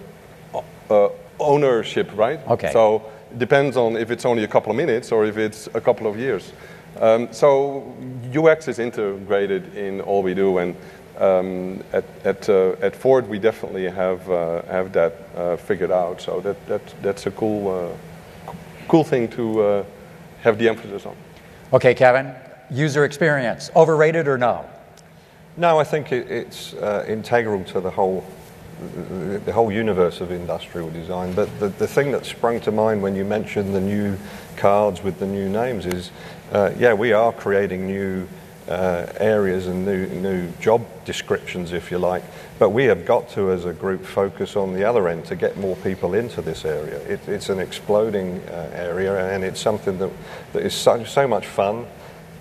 uh, 0.90 1.08
ownership, 1.38 2.10
right? 2.14 2.40
Okay. 2.48 2.72
So 2.72 3.04
it 3.30 3.38
depends 3.38 3.76
on 3.76 3.96
if 3.96 4.10
it's 4.10 4.24
only 4.24 4.44
a 4.44 4.48
couple 4.48 4.70
of 4.70 4.76
minutes 4.76 5.12
or 5.12 5.26
if 5.26 5.36
it's 5.36 5.68
a 5.74 5.80
couple 5.80 6.06
of 6.06 6.18
years. 6.18 6.52
Um, 7.00 7.28
so 7.32 7.94
UX 8.34 8.68
is 8.68 8.78
integrated 8.78 9.74
in 9.74 10.00
all 10.00 10.22
we 10.22 10.32
do, 10.34 10.58
and 10.58 10.74
um, 11.18 11.82
at 11.92 12.04
at, 12.24 12.48
uh, 12.48 12.72
at 12.80 12.96
Ford 12.96 13.28
we 13.28 13.38
definitely 13.38 13.90
have 13.90 14.30
uh, 14.30 14.62
have 14.62 14.92
that 14.92 15.12
uh, 15.36 15.56
figured 15.56 15.90
out. 15.90 16.22
So 16.22 16.40
that 16.40 16.66
that 16.66 16.82
that's 17.02 17.26
a 17.26 17.30
cool 17.30 17.68
uh, 17.68 18.52
cool 18.88 19.04
thing 19.04 19.28
to 19.28 19.60
uh, 19.60 19.84
have 20.40 20.58
the 20.58 20.68
emphasis 20.68 21.04
on. 21.04 21.16
Okay, 21.72 21.94
Kevin, 21.94 22.34
user 22.70 23.04
experience 23.04 23.70
overrated 23.74 24.28
or 24.28 24.38
no? 24.38 24.64
No, 25.56 25.78
I 25.78 25.84
think 25.84 26.12
it, 26.12 26.30
it's 26.30 26.74
uh, 26.74 27.04
integral 27.08 27.64
to 27.64 27.80
the 27.80 27.90
whole 27.90 28.24
the, 29.44 29.52
whole 29.52 29.72
universe 29.72 30.20
of 30.20 30.30
industrial 30.30 30.90
design. 30.90 31.32
But 31.32 31.60
the, 31.60 31.68
the 31.68 31.86
thing 31.86 32.12
that 32.12 32.26
sprung 32.26 32.60
to 32.60 32.72
mind 32.72 33.02
when 33.02 33.16
you 33.16 33.24
mentioned 33.24 33.74
the 33.74 33.80
new 33.80 34.18
cards 34.56 35.02
with 35.02 35.18
the 35.18 35.26
new 35.26 35.48
names 35.48 35.86
is, 35.86 36.10
uh, 36.52 36.72
yeah, 36.78 36.92
we 36.92 37.12
are 37.12 37.32
creating 37.32 37.86
new 37.86 38.28
uh, 38.68 39.06
areas 39.18 39.66
and 39.66 39.86
new, 39.86 40.06
new 40.06 40.48
job 40.60 40.84
descriptions, 41.04 41.72
if 41.72 41.90
you 41.90 41.98
like. 41.98 42.22
But 42.58 42.70
we 42.70 42.84
have 42.84 43.06
got 43.06 43.28
to, 43.30 43.50
as 43.52 43.64
a 43.64 43.72
group, 43.72 44.04
focus 44.04 44.56
on 44.56 44.74
the 44.74 44.84
other 44.84 45.08
end 45.08 45.24
to 45.26 45.36
get 45.36 45.56
more 45.56 45.76
people 45.76 46.14
into 46.14 46.42
this 46.42 46.64
area. 46.64 46.98
It, 47.00 47.26
it's 47.28 47.48
an 47.48 47.58
exploding 47.58 48.40
uh, 48.48 48.70
area, 48.74 49.32
and 49.32 49.44
it's 49.44 49.60
something 49.60 49.98
that, 49.98 50.10
that 50.52 50.62
is 50.62 50.74
so, 50.74 51.04
so 51.04 51.26
much 51.26 51.46
fun. 51.46 51.86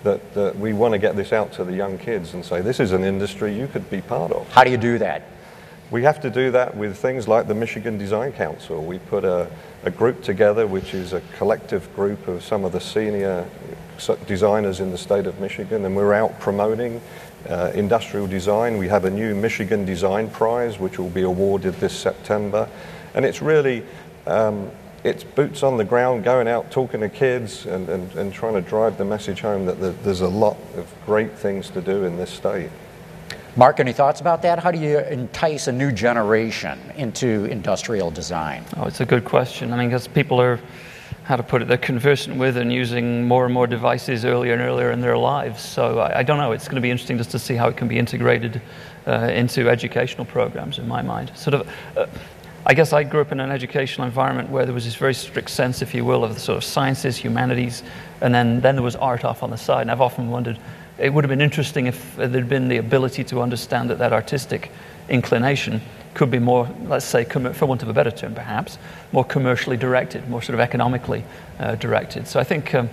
That, 0.02 0.34
that 0.34 0.56
we 0.56 0.72
want 0.72 0.92
to 0.92 0.98
get 0.98 1.16
this 1.16 1.32
out 1.32 1.52
to 1.54 1.64
the 1.64 1.72
young 1.72 1.98
kids 1.98 2.32
and 2.32 2.44
say, 2.44 2.60
this 2.60 2.78
is 2.78 2.92
an 2.92 3.02
industry 3.02 3.52
you 3.52 3.66
could 3.66 3.90
be 3.90 4.00
part 4.00 4.30
of. 4.30 4.48
How 4.52 4.62
do 4.62 4.70
you 4.70 4.76
do 4.76 4.98
that? 4.98 5.24
We 5.88 6.02
have 6.02 6.20
to 6.22 6.30
do 6.30 6.50
that 6.50 6.76
with 6.76 6.98
things 6.98 7.28
like 7.28 7.46
the 7.46 7.54
Michigan 7.54 7.96
Design 7.96 8.32
Council. 8.32 8.84
We 8.84 8.98
put 8.98 9.24
a, 9.24 9.48
a 9.84 9.90
group 9.90 10.20
together, 10.20 10.66
which 10.66 10.94
is 10.94 11.12
a 11.12 11.20
collective 11.36 11.94
group 11.94 12.26
of 12.26 12.42
some 12.42 12.64
of 12.64 12.72
the 12.72 12.80
senior 12.80 13.46
designers 14.26 14.80
in 14.80 14.90
the 14.90 14.98
state 14.98 15.26
of 15.26 15.38
Michigan, 15.38 15.84
and 15.84 15.94
we're 15.94 16.12
out 16.12 16.40
promoting 16.40 17.00
uh, 17.48 17.70
industrial 17.72 18.26
design. 18.26 18.78
We 18.78 18.88
have 18.88 19.04
a 19.04 19.10
new 19.10 19.36
Michigan 19.36 19.84
Design 19.84 20.28
Prize, 20.28 20.80
which 20.80 20.98
will 20.98 21.10
be 21.10 21.22
awarded 21.22 21.74
this 21.74 21.96
September. 21.96 22.68
And 23.14 23.24
it's 23.24 23.40
really, 23.40 23.84
um, 24.26 24.72
it's 25.04 25.22
boots 25.22 25.62
on 25.62 25.76
the 25.76 25.84
ground, 25.84 26.24
going 26.24 26.48
out, 26.48 26.72
talking 26.72 26.98
to 26.98 27.08
kids, 27.08 27.64
and, 27.64 27.88
and, 27.88 28.12
and 28.16 28.32
trying 28.32 28.54
to 28.54 28.60
drive 28.60 28.98
the 28.98 29.04
message 29.04 29.40
home 29.40 29.66
that 29.66 30.02
there's 30.02 30.20
a 30.20 30.28
lot 30.28 30.56
of 30.76 30.92
great 31.06 31.32
things 31.38 31.70
to 31.70 31.80
do 31.80 32.02
in 32.04 32.16
this 32.16 32.30
state. 32.30 32.70
Mark, 33.58 33.80
any 33.80 33.94
thoughts 33.94 34.20
about 34.20 34.42
that? 34.42 34.58
How 34.58 34.70
do 34.70 34.78
you 34.78 34.98
entice 34.98 35.66
a 35.66 35.72
new 35.72 35.90
generation 35.90 36.78
into 36.96 37.46
industrial 37.46 38.10
design? 38.10 38.62
Oh, 38.76 38.84
it's 38.84 39.00
a 39.00 39.06
good 39.06 39.24
question. 39.24 39.72
I 39.72 39.78
mean, 39.78 39.88
because 39.88 40.06
people 40.06 40.38
are, 40.42 40.60
how 41.24 41.36
to 41.36 41.42
put 41.42 41.62
it, 41.62 41.68
they're 41.68 41.78
conversant 41.78 42.36
with 42.36 42.58
and 42.58 42.70
using 42.70 43.24
more 43.24 43.46
and 43.46 43.54
more 43.54 43.66
devices 43.66 44.26
earlier 44.26 44.52
and 44.52 44.60
earlier 44.60 44.90
in 44.90 45.00
their 45.00 45.16
lives. 45.16 45.62
So 45.62 46.00
I, 46.00 46.18
I 46.18 46.22
don't 46.22 46.36
know. 46.36 46.52
It's 46.52 46.68
going 46.68 46.74
to 46.74 46.82
be 46.82 46.90
interesting 46.90 47.16
just 47.16 47.30
to 47.30 47.38
see 47.38 47.54
how 47.54 47.68
it 47.68 47.78
can 47.78 47.88
be 47.88 47.98
integrated 47.98 48.60
uh, 49.06 49.30
into 49.32 49.70
educational 49.70 50.26
programs, 50.26 50.78
in 50.78 50.86
my 50.86 51.00
mind. 51.00 51.32
Sort 51.34 51.54
of. 51.54 51.72
Uh, 51.96 52.06
I 52.66 52.74
guess 52.74 52.92
I 52.92 53.04
grew 53.04 53.22
up 53.22 53.32
in 53.32 53.40
an 53.40 53.50
educational 53.50 54.06
environment 54.06 54.50
where 54.50 54.66
there 54.66 54.74
was 54.74 54.84
this 54.84 54.96
very 54.96 55.14
strict 55.14 55.48
sense, 55.48 55.80
if 55.80 55.94
you 55.94 56.04
will, 56.04 56.24
of 56.24 56.34
the 56.34 56.40
sort 56.40 56.58
of 56.58 56.64
sciences, 56.64 57.16
humanities, 57.16 57.84
and 58.20 58.34
then, 58.34 58.60
then 58.60 58.74
there 58.74 58.82
was 58.82 58.96
art 58.96 59.24
off 59.24 59.42
on 59.42 59.48
the 59.48 59.56
side. 59.56 59.82
And 59.82 59.90
I've 59.90 60.00
often 60.02 60.28
wondered, 60.28 60.58
it 60.98 61.12
would 61.12 61.24
have 61.24 61.28
been 61.28 61.40
interesting 61.40 61.86
if 61.86 62.16
there'd 62.16 62.48
been 62.48 62.68
the 62.68 62.78
ability 62.78 63.24
to 63.24 63.40
understand 63.40 63.90
that 63.90 63.98
that 63.98 64.12
artistic 64.12 64.70
inclination 65.08 65.80
could 66.14 66.30
be 66.30 66.38
more, 66.38 66.68
let's 66.84 67.04
say, 67.04 67.24
for 67.24 67.66
want 67.66 67.82
of 67.82 67.88
a 67.88 67.92
better 67.92 68.10
term 68.10 68.34
perhaps, 68.34 68.78
more 69.12 69.24
commercially 69.24 69.76
directed, 69.76 70.28
more 70.28 70.40
sort 70.40 70.54
of 70.54 70.60
economically 70.60 71.22
uh, 71.58 71.74
directed. 71.74 72.26
So 72.26 72.40
I 72.40 72.44
think 72.44 72.74
um, 72.74 72.88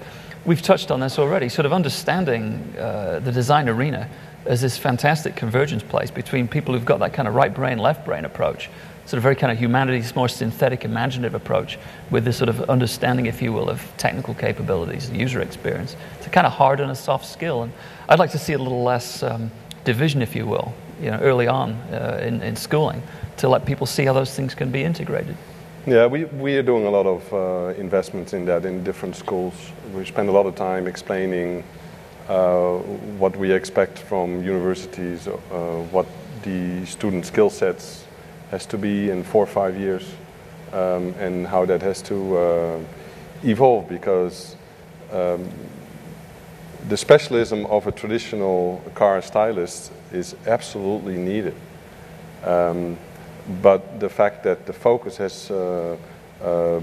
we've 0.46 0.62
touched 0.62 0.92
on 0.92 1.00
this 1.00 1.18
already, 1.18 1.48
sort 1.48 1.66
of 1.66 1.72
understanding 1.72 2.76
uh, 2.78 3.20
the 3.20 3.32
design 3.32 3.70
arena 3.70 4.10
as 4.46 4.60
this 4.60 4.78
fantastic 4.78 5.38
convergence 5.38 5.84
place 5.84 6.12
between 6.12 6.50
people 6.50 6.74
who've 6.74 6.84
got 6.84 7.00
that 7.00 7.14
kind 7.14 7.30
of 7.30 7.34
right 7.34 7.54
brain, 7.54 7.78
left 7.78 8.06
brain 8.06 8.26
approach 8.26 8.70
sort 9.06 9.18
of 9.18 9.24
very 9.24 9.36
kind 9.36 9.52
of 9.52 9.60
humanities, 9.60 10.16
more 10.16 10.30
synthetic, 10.30 10.86
imaginative 10.86 11.36
approach 11.36 11.78
with 12.10 12.24
this 12.24 12.38
sort 12.38 12.50
of 12.50 12.62
understanding, 12.70 13.26
if 13.26 13.42
you 13.42 13.52
will, 13.52 13.70
of 13.70 13.86
technical 13.98 14.34
capabilities, 14.34 15.10
user 15.12 15.42
experience. 15.42 15.96
Kind 16.34 16.46
of 16.46 16.54
hard 16.54 16.80
and 16.80 16.92
a 16.92 16.96
soft 16.96 17.26
skill. 17.26 17.64
And 17.64 17.72
I'd 18.10 18.20
like 18.20 18.32
to 18.32 18.40
see 18.40 18.54
a 18.54 18.58
little 18.58 18.84
less 18.84 19.24
um, 19.24 19.52
division, 19.86 20.22
if 20.22 20.36
you 20.36 20.46
will, 20.46 20.74
you 21.00 21.12
know, 21.12 21.20
early 21.20 21.48
on 21.48 21.74
uh, 21.94 22.20
in, 22.22 22.42
in 22.42 22.56
schooling 22.56 23.02
to 23.38 23.48
let 23.48 23.66
people 23.66 23.86
see 23.86 24.04
how 24.04 24.14
those 24.14 24.36
things 24.36 24.56
can 24.56 24.72
be 24.72 24.84
integrated. 24.84 25.38
Yeah, 25.86 26.08
we, 26.08 26.26
we 26.26 26.58
are 26.58 26.64
doing 26.64 26.86
a 26.86 26.90
lot 26.90 27.06
of 27.06 27.34
uh, 27.34 27.80
investments 27.80 28.34
in 28.34 28.46
that 28.46 28.66
in 28.66 28.84
different 28.84 29.16
schools. 29.16 29.54
We 29.94 30.06
spend 30.06 30.28
a 30.28 30.32
lot 30.32 30.46
of 30.46 30.56
time 30.56 30.88
explaining 30.88 31.64
uh, 32.28 32.78
what 33.20 33.36
we 33.36 33.52
expect 33.52 34.00
from 34.00 34.44
universities, 34.44 35.28
uh, 35.28 35.34
what 35.92 36.08
the 36.44 36.86
student 36.86 37.26
skill 37.28 37.52
sets 37.52 38.06
has 38.50 38.66
to 38.68 38.78
be 38.78 39.12
in 39.12 39.24
four 39.24 39.44
or 39.44 39.48
five 39.48 39.78
years, 39.78 40.10
um, 40.72 41.14
and 41.20 41.46
how 41.46 41.66
that 41.66 41.82
has 41.84 42.02
to 42.04 42.38
uh, 42.38 42.80
evolve 43.44 43.88
because 43.88 44.56
um, 45.12 45.48
the 46.90 46.98
specialism 46.98 47.66
of 47.68 47.88
a 47.88 47.92
traditional 47.92 48.82
car 48.96 49.22
stylist 49.22 49.92
is 50.12 50.36
absolutely 50.46 51.18
needed. 51.18 51.56
Um, 52.44 52.98
but 53.62 54.00
the 54.00 54.10
fact 54.10 54.44
that 54.44 54.66
the 54.66 54.74
focus 54.74 55.18
has 55.18 55.52
uh, 55.52 55.98
uh, 56.42 56.80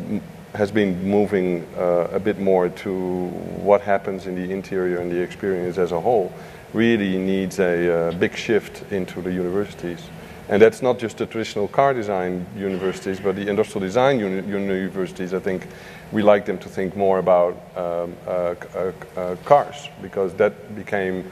has 0.55 0.71
been 0.73 1.03
moving 1.05 1.67
uh, 1.77 2.09
a 2.13 2.19
bit 2.19 2.39
more 2.39 2.69
to 2.69 3.29
what 3.63 3.81
happens 3.81 4.27
in 4.27 4.35
the 4.35 4.53
interior 4.53 4.99
and 4.99 5.11
the 5.11 5.21
experience 5.21 5.79
as 5.79 5.93
a 5.93 6.01
whole 6.01 6.33
really 6.73 7.19
needs 7.19 7.61
a 7.61 8.09
uh, 8.09 8.13
big 8.13 8.35
shift 8.35 8.91
into 8.93 9.23
the 9.23 9.33
universities. 9.33 10.03
And 10.51 10.61
that's 10.61 10.83
not 10.83 10.99
just 10.99 11.19
the 11.19 11.27
traditional 11.27 11.69
car 11.69 11.95
design 11.95 12.45
universities, 12.57 13.21
but 13.21 13.37
the 13.37 13.49
industrial 13.49 13.87
design 13.87 14.19
uni- 14.19 14.47
universities. 14.49 15.33
I 15.33 15.39
think 15.39 15.69
we 16.11 16.23
like 16.23 16.45
them 16.45 16.59
to 16.59 16.69
think 16.69 16.97
more 16.97 17.21
about 17.21 17.53
um, 17.77 18.17
uh, 18.27 18.31
uh, 18.75 18.93
uh, 19.17 19.37
cars 19.45 19.89
because 20.03 20.35
that 20.35 20.75
became 20.75 21.31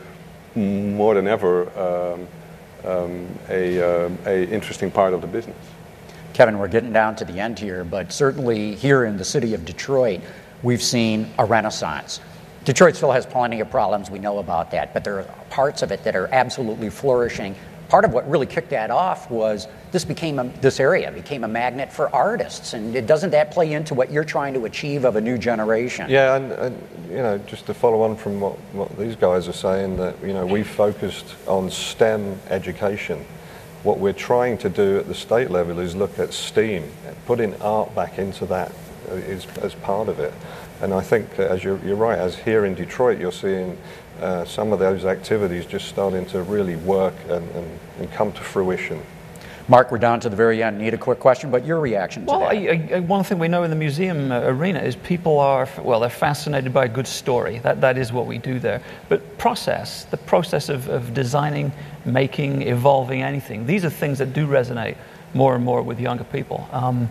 more 0.54 1.16
than 1.16 1.26
ever 1.26 1.68
um, 1.76 2.28
um, 2.84 3.26
a, 3.48 3.82
uh, 3.82 4.10
a 4.26 4.48
interesting 4.50 4.88
part 4.88 5.12
of 5.12 5.20
the 5.20 5.26
business. 5.26 5.56
Kevin, 6.32 6.56
we're 6.56 6.68
getting 6.68 6.92
down 6.92 7.16
to 7.16 7.24
the 7.24 7.40
end 7.40 7.58
here, 7.58 7.82
but 7.82 8.12
certainly 8.12 8.76
here 8.76 9.04
in 9.04 9.16
the 9.16 9.24
city 9.24 9.52
of 9.52 9.64
Detroit, 9.64 10.20
we've 10.62 10.82
seen 10.82 11.28
a 11.40 11.44
renaissance. 11.44 12.20
Detroit 12.64 12.94
still 12.94 13.10
has 13.10 13.26
plenty 13.26 13.58
of 13.58 13.68
problems, 13.68 14.10
we 14.10 14.20
know 14.20 14.38
about 14.38 14.70
that, 14.70 14.94
but 14.94 15.02
there 15.02 15.18
are 15.18 15.24
parts 15.50 15.82
of 15.82 15.90
it 15.90 16.04
that 16.04 16.14
are 16.14 16.28
absolutely 16.32 16.90
flourishing. 16.90 17.56
Part 17.88 18.04
of 18.04 18.12
what 18.12 18.28
really 18.28 18.46
kicked 18.46 18.70
that 18.70 18.90
off 18.90 19.30
was 19.30 19.66
this 19.92 20.04
became 20.04 20.38
a, 20.38 20.44
this 20.60 20.78
area 20.78 21.10
became 21.10 21.42
a 21.44 21.48
magnet 21.48 21.90
for 21.90 22.14
artists, 22.14 22.74
and 22.74 22.94
it, 22.94 23.06
doesn't 23.06 23.30
that 23.30 23.50
play 23.50 23.72
into 23.72 23.94
what 23.94 24.12
you're 24.12 24.24
trying 24.24 24.52
to 24.54 24.66
achieve 24.66 25.06
of 25.06 25.16
a 25.16 25.20
new 25.20 25.38
generation? 25.38 26.10
Yeah, 26.10 26.36
and, 26.36 26.52
and 26.52 26.82
you 27.08 27.16
know, 27.16 27.38
just 27.38 27.64
to 27.66 27.74
follow 27.74 28.02
on 28.02 28.16
from 28.16 28.40
what, 28.40 28.58
what 28.74 28.98
these 28.98 29.16
guys 29.16 29.48
are 29.48 29.54
saying, 29.54 29.96
that 29.96 30.22
you 30.22 30.34
know 30.34 30.44
we 30.44 30.62
focused 30.62 31.34
on 31.46 31.70
STEM 31.70 32.38
education. 32.50 33.24
What 33.84 33.98
we're 33.98 34.12
trying 34.12 34.58
to 34.58 34.68
do 34.68 34.98
at 34.98 35.06
the 35.06 35.14
state 35.14 35.50
level 35.50 35.78
is 35.78 35.96
look 35.96 36.18
at 36.18 36.34
STEAM, 36.34 36.90
putting 37.24 37.54
art 37.62 37.94
back 37.94 38.18
into 38.18 38.44
that 38.46 38.70
uh, 39.10 39.14
is, 39.14 39.46
as 39.62 39.74
part 39.76 40.08
of 40.08 40.20
it. 40.20 40.34
And 40.80 40.94
I 40.94 41.00
think, 41.00 41.38
as 41.38 41.64
you're, 41.64 41.78
you're 41.84 41.96
right, 41.96 42.18
as 42.18 42.36
here 42.36 42.64
in 42.64 42.74
Detroit, 42.74 43.18
you're 43.18 43.32
seeing 43.32 43.76
uh, 44.20 44.44
some 44.44 44.72
of 44.72 44.78
those 44.78 45.04
activities 45.04 45.66
just 45.66 45.88
starting 45.88 46.24
to 46.26 46.42
really 46.42 46.76
work 46.76 47.14
and, 47.28 47.48
and, 47.50 47.78
and, 47.98 48.12
come 48.12 48.32
to 48.32 48.40
fruition. 48.40 49.00
Mark, 49.68 49.92
we're 49.92 49.98
down 49.98 50.18
to 50.20 50.28
the 50.28 50.36
very 50.36 50.62
end. 50.62 50.78
Need 50.78 50.94
a 50.94 50.98
quick 50.98 51.20
question, 51.20 51.50
but 51.50 51.64
your 51.64 51.78
reaction 51.78 52.24
to 52.24 52.30
well, 52.30 52.40
that? 52.40 52.50
I, 52.50 52.88
I, 52.94 53.00
one 53.00 53.22
thing 53.22 53.38
we 53.38 53.48
know 53.48 53.64
in 53.64 53.70
the 53.70 53.76
museum 53.76 54.32
uh, 54.32 54.40
arena 54.40 54.80
is 54.80 54.96
people 54.96 55.38
are, 55.38 55.68
well, 55.82 56.00
they're 56.00 56.10
fascinated 56.10 56.72
by 56.72 56.86
a 56.86 56.88
good 56.88 57.06
story. 57.06 57.58
That, 57.58 57.80
that 57.80 57.98
is 57.98 58.12
what 58.12 58.26
we 58.26 58.38
do 58.38 58.58
there. 58.58 58.82
But 59.08 59.36
process, 59.38 60.04
the 60.04 60.16
process 60.16 60.68
of, 60.68 60.88
of 60.88 61.12
designing, 61.12 61.70
making, 62.04 62.62
evolving 62.62 63.22
anything, 63.22 63.66
these 63.66 63.84
are 63.84 63.90
things 63.90 64.18
that 64.18 64.32
do 64.32 64.46
resonate 64.46 64.96
more 65.34 65.54
and 65.54 65.64
more 65.64 65.82
with 65.82 66.00
younger 66.00 66.24
people. 66.24 66.66
Um, 66.72 67.08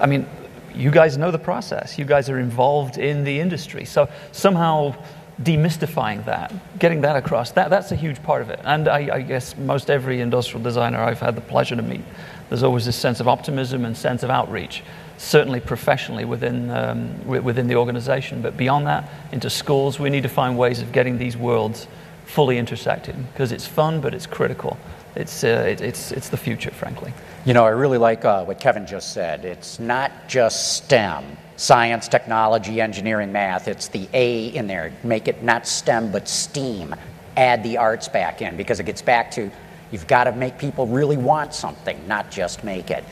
I 0.00 0.06
mean, 0.06 0.26
you 0.74 0.90
guys 0.90 1.16
know 1.16 1.30
the 1.30 1.38
process. 1.38 1.98
You 1.98 2.04
guys 2.04 2.28
are 2.28 2.38
involved 2.38 2.98
in 2.98 3.24
the 3.24 3.40
industry. 3.40 3.84
So 3.84 4.08
somehow 4.32 4.94
demystifying 5.42 6.24
that, 6.26 6.52
getting 6.78 7.00
that 7.00 7.16
across, 7.16 7.50
that, 7.52 7.70
that's 7.70 7.90
a 7.90 7.96
huge 7.96 8.22
part 8.22 8.40
of 8.42 8.50
it. 8.50 8.60
And 8.64 8.88
I, 8.88 9.16
I, 9.16 9.20
guess 9.22 9.56
most 9.56 9.90
every 9.90 10.20
industrial 10.20 10.62
designer 10.62 11.02
I've 11.02 11.18
had 11.18 11.34
the 11.34 11.40
pleasure 11.40 11.74
to 11.74 11.82
meet, 11.82 12.04
there's 12.48 12.62
always 12.62 12.84
this 12.84 12.96
sense 12.96 13.18
of 13.18 13.26
optimism 13.26 13.84
and 13.84 13.96
sense 13.96 14.22
of 14.22 14.30
outreach, 14.30 14.84
certainly 15.16 15.58
professionally 15.58 16.24
within, 16.24 16.70
um, 16.70 17.26
within 17.26 17.66
the 17.66 17.74
organization. 17.74 18.42
But 18.42 18.56
beyond 18.56 18.86
that, 18.86 19.10
into 19.32 19.50
schools, 19.50 19.98
we 19.98 20.08
need 20.08 20.22
to 20.22 20.28
find 20.28 20.56
ways 20.56 20.80
of 20.80 20.92
getting 20.92 21.18
these 21.18 21.36
worlds 21.36 21.88
fully 22.26 22.58
intersected 22.58 23.16
because 23.32 23.50
it's 23.50 23.66
fun, 23.66 24.00
but 24.00 24.14
it's 24.14 24.26
critical. 24.26 24.78
It's, 25.16 25.44
uh, 25.44 25.66
it, 25.68 25.80
it's, 25.80 26.12
it's 26.12 26.28
the 26.28 26.36
future, 26.36 26.70
frankly. 26.70 27.12
You 27.44 27.54
know, 27.54 27.64
I 27.64 27.70
really 27.70 27.98
like 27.98 28.24
uh, 28.24 28.44
what 28.44 28.58
Kevin 28.58 28.86
just 28.86 29.12
said. 29.12 29.44
It's 29.44 29.78
not 29.78 30.28
just 30.28 30.76
STEM 30.76 31.36
science, 31.56 32.08
technology, 32.08 32.80
engineering, 32.80 33.32
math. 33.32 33.68
It's 33.68 33.88
the 33.88 34.08
A 34.12 34.48
in 34.48 34.66
there. 34.66 34.92
Make 35.02 35.28
it 35.28 35.42
not 35.42 35.66
STEM, 35.66 36.10
but 36.10 36.28
STEAM. 36.28 36.94
Add 37.36 37.62
the 37.62 37.78
arts 37.78 38.08
back 38.08 38.42
in 38.42 38.56
because 38.56 38.80
it 38.80 38.86
gets 38.86 39.02
back 39.02 39.30
to 39.32 39.50
you've 39.90 40.06
got 40.06 40.24
to 40.24 40.32
make 40.32 40.58
people 40.58 40.86
really 40.86 41.16
want 41.16 41.54
something, 41.54 42.06
not 42.08 42.30
just 42.30 42.64
make 42.64 42.90
it. 42.90 43.04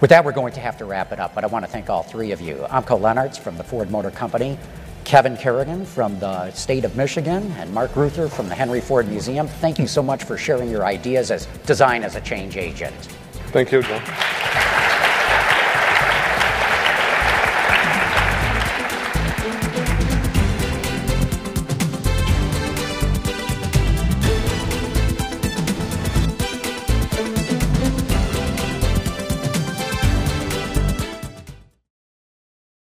With 0.00 0.10
that, 0.10 0.24
we're 0.24 0.32
going 0.32 0.52
to 0.54 0.60
have 0.60 0.76
to 0.78 0.84
wrap 0.84 1.12
it 1.12 1.20
up, 1.20 1.34
but 1.34 1.44
I 1.44 1.46
want 1.46 1.64
to 1.64 1.70
thank 1.70 1.88
all 1.88 2.02
three 2.02 2.32
of 2.32 2.40
you. 2.40 2.66
I'm 2.68 2.82
Amko 2.82 3.00
Leenarts 3.00 3.38
from 3.38 3.56
the 3.56 3.64
Ford 3.64 3.90
Motor 3.90 4.10
Company, 4.10 4.58
Kevin 5.06 5.36
Kerrigan 5.36 5.86
from 5.86 6.18
the 6.18 6.50
state 6.50 6.84
of 6.84 6.96
Michigan, 6.96 7.52
and 7.58 7.72
Marc 7.72 7.92
Greuther 7.92 8.28
from 8.28 8.48
the 8.48 8.56
Henry 8.56 8.80
Ford 8.80 9.06
Museum. 9.08 9.46
Thank 9.46 9.78
you 9.78 9.86
so 9.86 10.02
much 10.02 10.24
for 10.24 10.36
sharing 10.36 10.68
your 10.68 10.84
ideas 10.84 11.30
as 11.30 11.46
design 11.64 12.02
as 12.02 12.16
a 12.16 12.20
change 12.20 12.56
agent. 12.56 12.92
Thank 13.52 13.70
you, 13.70 13.82
John. 13.82 14.02